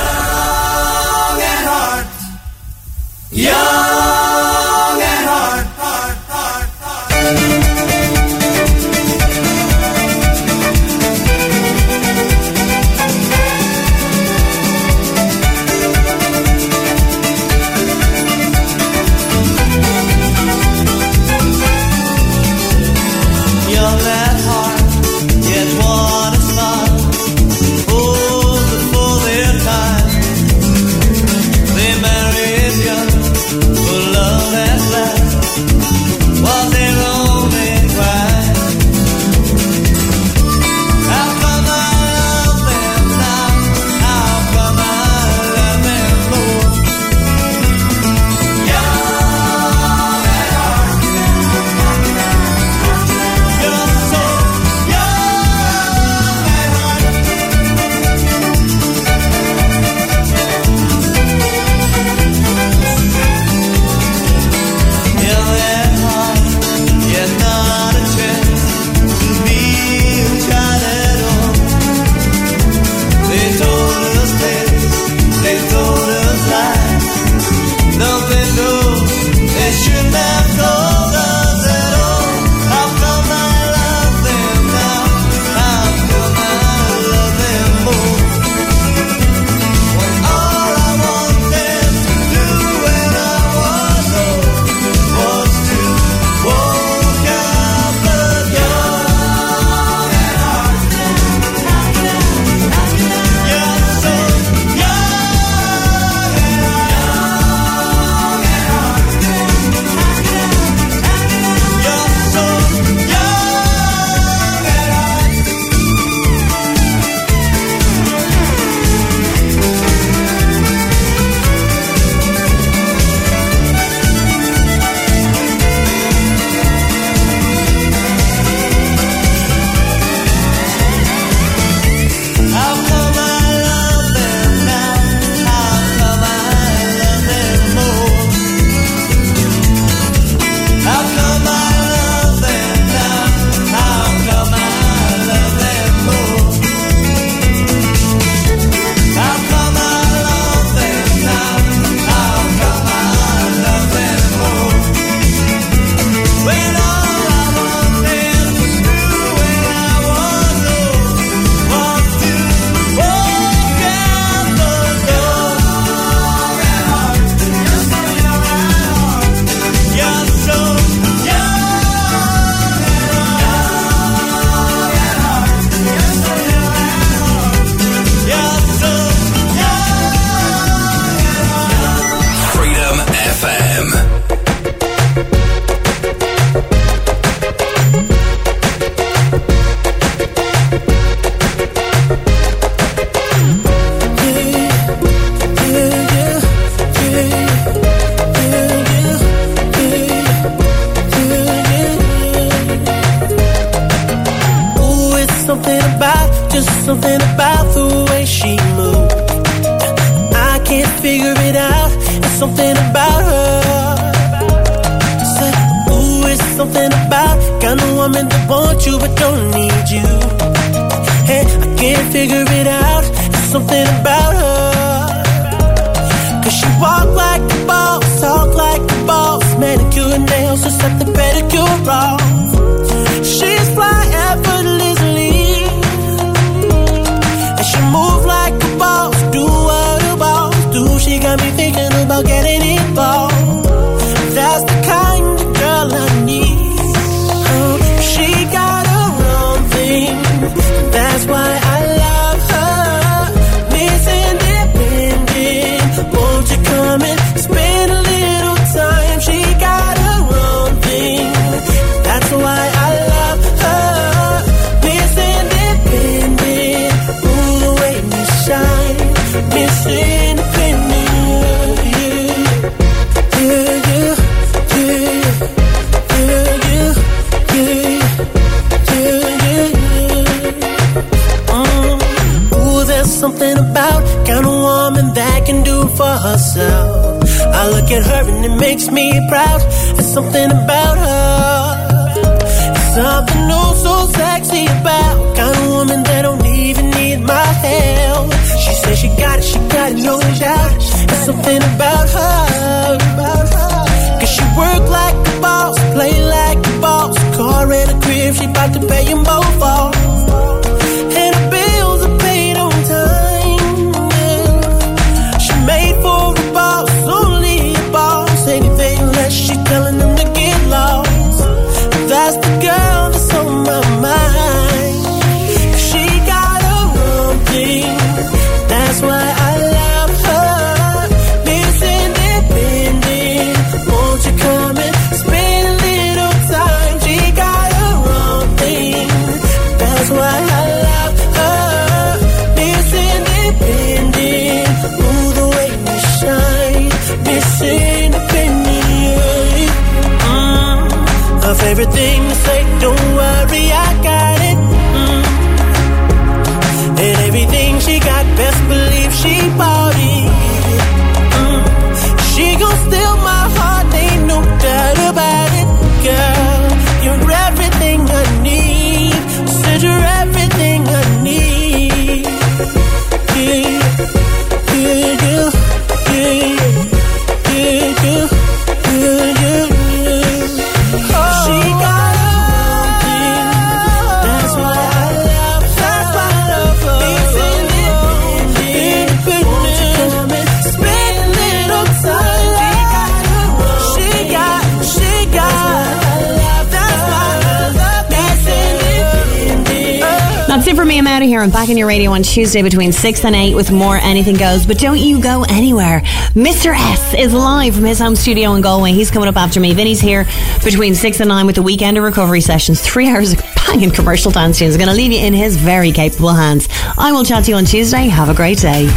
here 401.38 401.44
and 401.44 401.54
back 401.54 401.70
in 401.70 401.78
your 401.78 401.88
radio 401.88 402.10
on 402.14 402.24
Tuesday 402.24 402.64
between 402.64 402.92
6 402.92 403.24
and 403.24 403.36
8 403.36 403.54
with 403.54 403.72
more 403.72 403.96
Anything 403.96 404.38
Goes. 404.38 404.66
But 404.66 404.80
don't 404.80 404.98
you 404.98 405.22
go 405.22 405.46
anywhere. 405.48 406.02
Mr. 406.34 406.74
S 406.74 407.14
is 407.14 407.32
live 407.32 407.76
from 407.76 407.84
his 407.84 408.00
home 408.00 408.16
studio 408.16 408.56
in 408.56 408.64
Galway. 408.64 408.92
He's 408.94 409.12
coming 409.12 409.30
up 409.30 409.36
after 409.36 409.60
me. 409.60 409.76
Vinny's 409.76 410.02
here 410.02 410.26
between 410.64 410.96
6 410.96 411.20
and 411.20 411.28
9 411.28 411.46
with 411.46 411.54
the 411.54 411.62
weekend 411.62 411.96
of 411.96 412.04
recovery 412.04 412.42
sessions. 412.42 412.82
Three 412.82 413.08
hours 413.08 413.34
of 413.34 413.44
banging 413.68 413.92
commercial 413.92 414.32
dance 414.32 414.58
tunes. 414.58 414.78
Going 414.78 414.90
to 414.90 414.96
leave 414.96 415.12
you 415.12 415.20
in 415.20 415.34
his 415.34 415.58
very 415.58 415.92
capable 415.92 416.34
hands. 416.34 416.68
I 416.98 417.12
will 417.12 417.24
chat 417.24 417.44
to 417.44 417.52
you 417.52 417.58
on 417.58 417.66
Tuesday. 417.66 418.08
Have 418.08 418.30
a 418.30 418.34
great 418.34 418.58
day. 418.58 418.88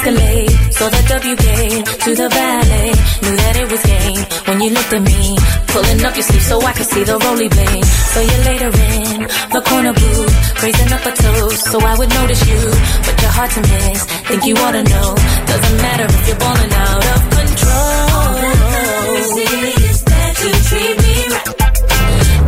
Escalade, 0.00 0.48
saw 0.72 0.88
that 0.88 1.04
WK 1.12 1.46
to 1.84 2.10
the 2.16 2.28
valet. 2.32 2.90
Knew 3.20 3.36
that 3.36 3.54
it 3.60 3.68
was 3.68 3.82
game 3.84 4.24
when 4.48 4.56
you 4.64 4.70
looked 4.72 4.92
at 4.96 5.04
me. 5.04 5.36
Pulling 5.68 6.00
up 6.08 6.16
your 6.16 6.24
sleeve 6.24 6.40
so 6.40 6.56
I 6.64 6.72
could 6.72 6.88
see 6.88 7.04
the 7.04 7.20
roly 7.20 7.48
blade. 7.52 7.84
So 7.84 8.18
you 8.24 8.38
later 8.48 8.72
in 8.72 9.28
the 9.52 9.60
corner 9.60 9.92
booth, 9.92 10.32
raising 10.64 10.88
up 10.96 11.04
a 11.04 11.12
toast 11.12 11.68
so 11.68 11.76
I 11.84 11.92
would 12.00 12.08
notice 12.16 12.42
you. 12.48 12.60
But 13.04 13.16
your 13.20 13.32
heart's 13.36 13.56
a 13.58 13.60
mess, 13.60 14.00
think 14.24 14.40
you 14.48 14.56
ought 14.64 14.72
to 14.72 14.84
know. 14.88 15.08
Doesn't 15.52 15.78
matter 15.84 16.06
if 16.08 16.22
you're 16.32 16.40
balling 16.48 16.72
out 16.80 17.04
of 17.04 17.20
control. 17.36 18.00
All 18.16 18.32
that 18.40 18.56
is 19.84 20.00
that 20.00 20.34
you 20.40 20.52
treat 20.64 20.96
me 20.96 21.16
right. 21.28 21.48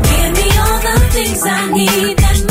Give 0.08 0.30
me 0.40 0.48
all 0.56 0.78
the 0.88 0.96
things 1.12 1.40
I 1.44 1.60
need. 1.68 2.41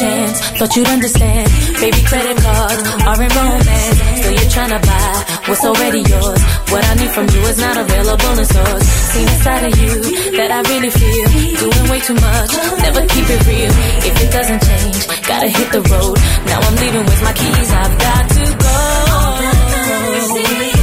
chance. 0.00 0.36
Thought 0.56 0.72
you'd 0.76 0.88
understand. 0.88 1.46
Baby, 1.76 2.00
credit 2.08 2.36
cards 2.40 2.82
are 3.04 3.20
in 3.20 3.30
romance. 3.36 3.98
So 4.24 4.28
you're 4.32 4.52
trying 4.56 4.72
to 4.72 4.80
buy 4.80 5.12
what's 5.46 5.64
already 5.64 6.00
yours. 6.00 6.40
What 6.72 6.82
I 6.90 6.92
need 7.00 7.12
from 7.12 7.26
you 7.28 7.40
is 7.52 7.58
not 7.60 7.76
available 7.76 8.32
in 8.40 8.46
stores. 8.48 8.84
Seen 9.12 9.28
a 9.28 9.36
side 9.44 9.64
of 9.68 9.74
you 9.76 9.92
that 10.40 10.50
I 10.56 10.60
really 10.72 10.90
feel. 10.90 11.26
Doing 11.60 11.86
way 11.92 12.00
too 12.00 12.16
much, 12.16 12.52
never 12.86 13.02
keep 13.12 13.26
it 13.28 13.40
real. 13.44 13.72
If 14.08 14.14
it 14.24 14.30
doesn't 14.32 14.62
change, 14.64 15.00
gotta 15.28 15.48
hit 15.48 15.68
the 15.76 15.82
road. 15.92 16.16
Now 16.48 16.58
I'm 16.64 16.76
leaving 16.80 17.04
with 17.04 17.20
my 17.28 17.34
keys, 17.36 17.70
I've 17.82 17.96
got 18.06 18.24
to 18.36 18.44
go. 18.64 18.76
All 19.20 19.36
that 19.44 19.58
matters 19.74 20.30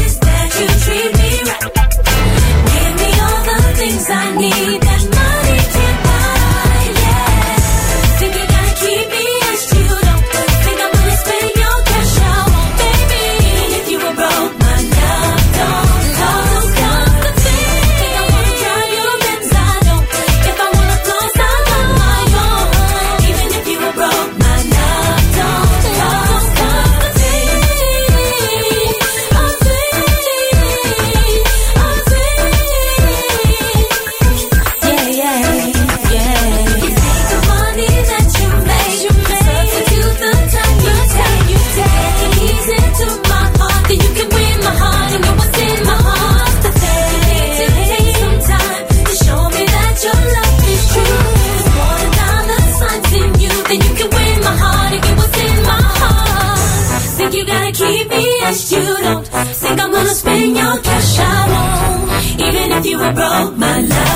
is 0.06 0.14
that 0.22 0.50
you 0.60 0.68
treat 0.86 1.12
me 1.22 1.30
right. 1.50 1.66
Give 2.74 2.94
me 3.02 3.12
all 3.26 3.42
the 3.50 3.60
things 3.82 4.06
I 4.10 4.26
need 4.38 5.17
you, 62.98 63.04
I 63.04 63.12
broke 63.14 63.58
my 63.58 63.82
life. 63.82 64.07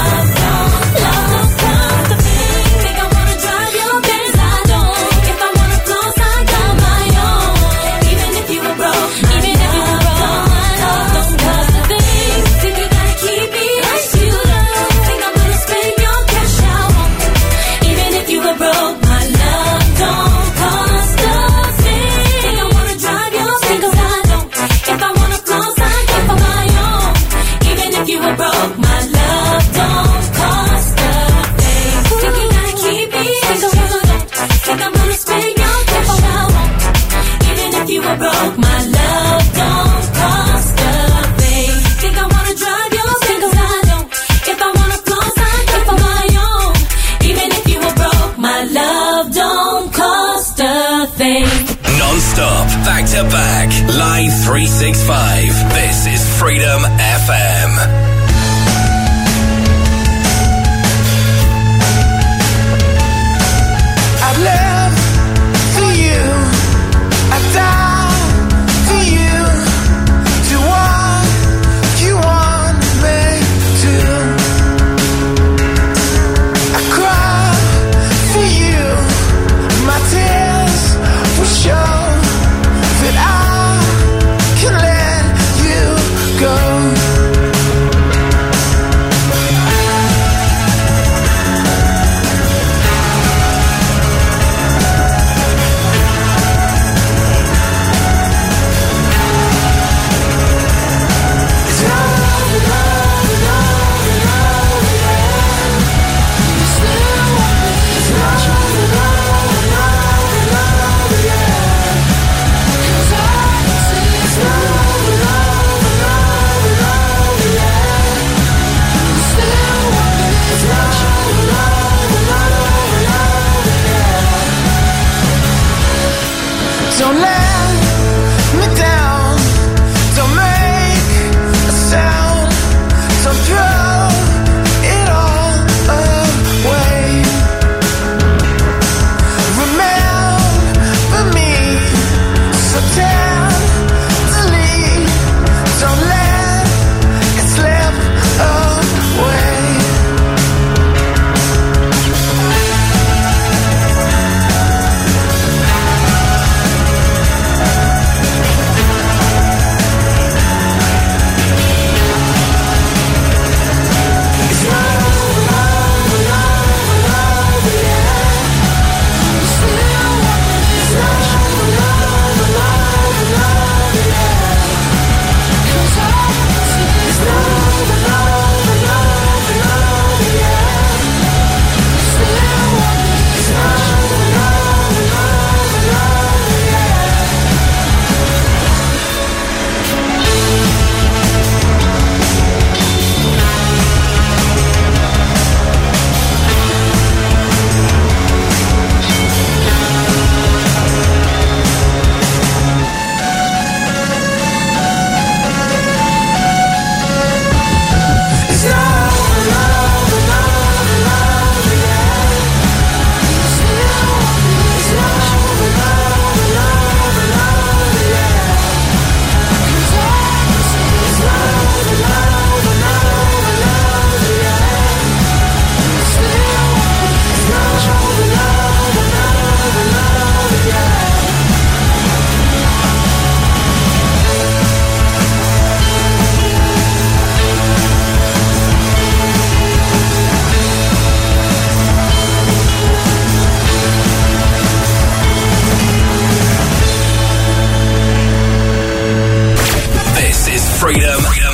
Is 250.84 250.88
Freedom 250.88 251.51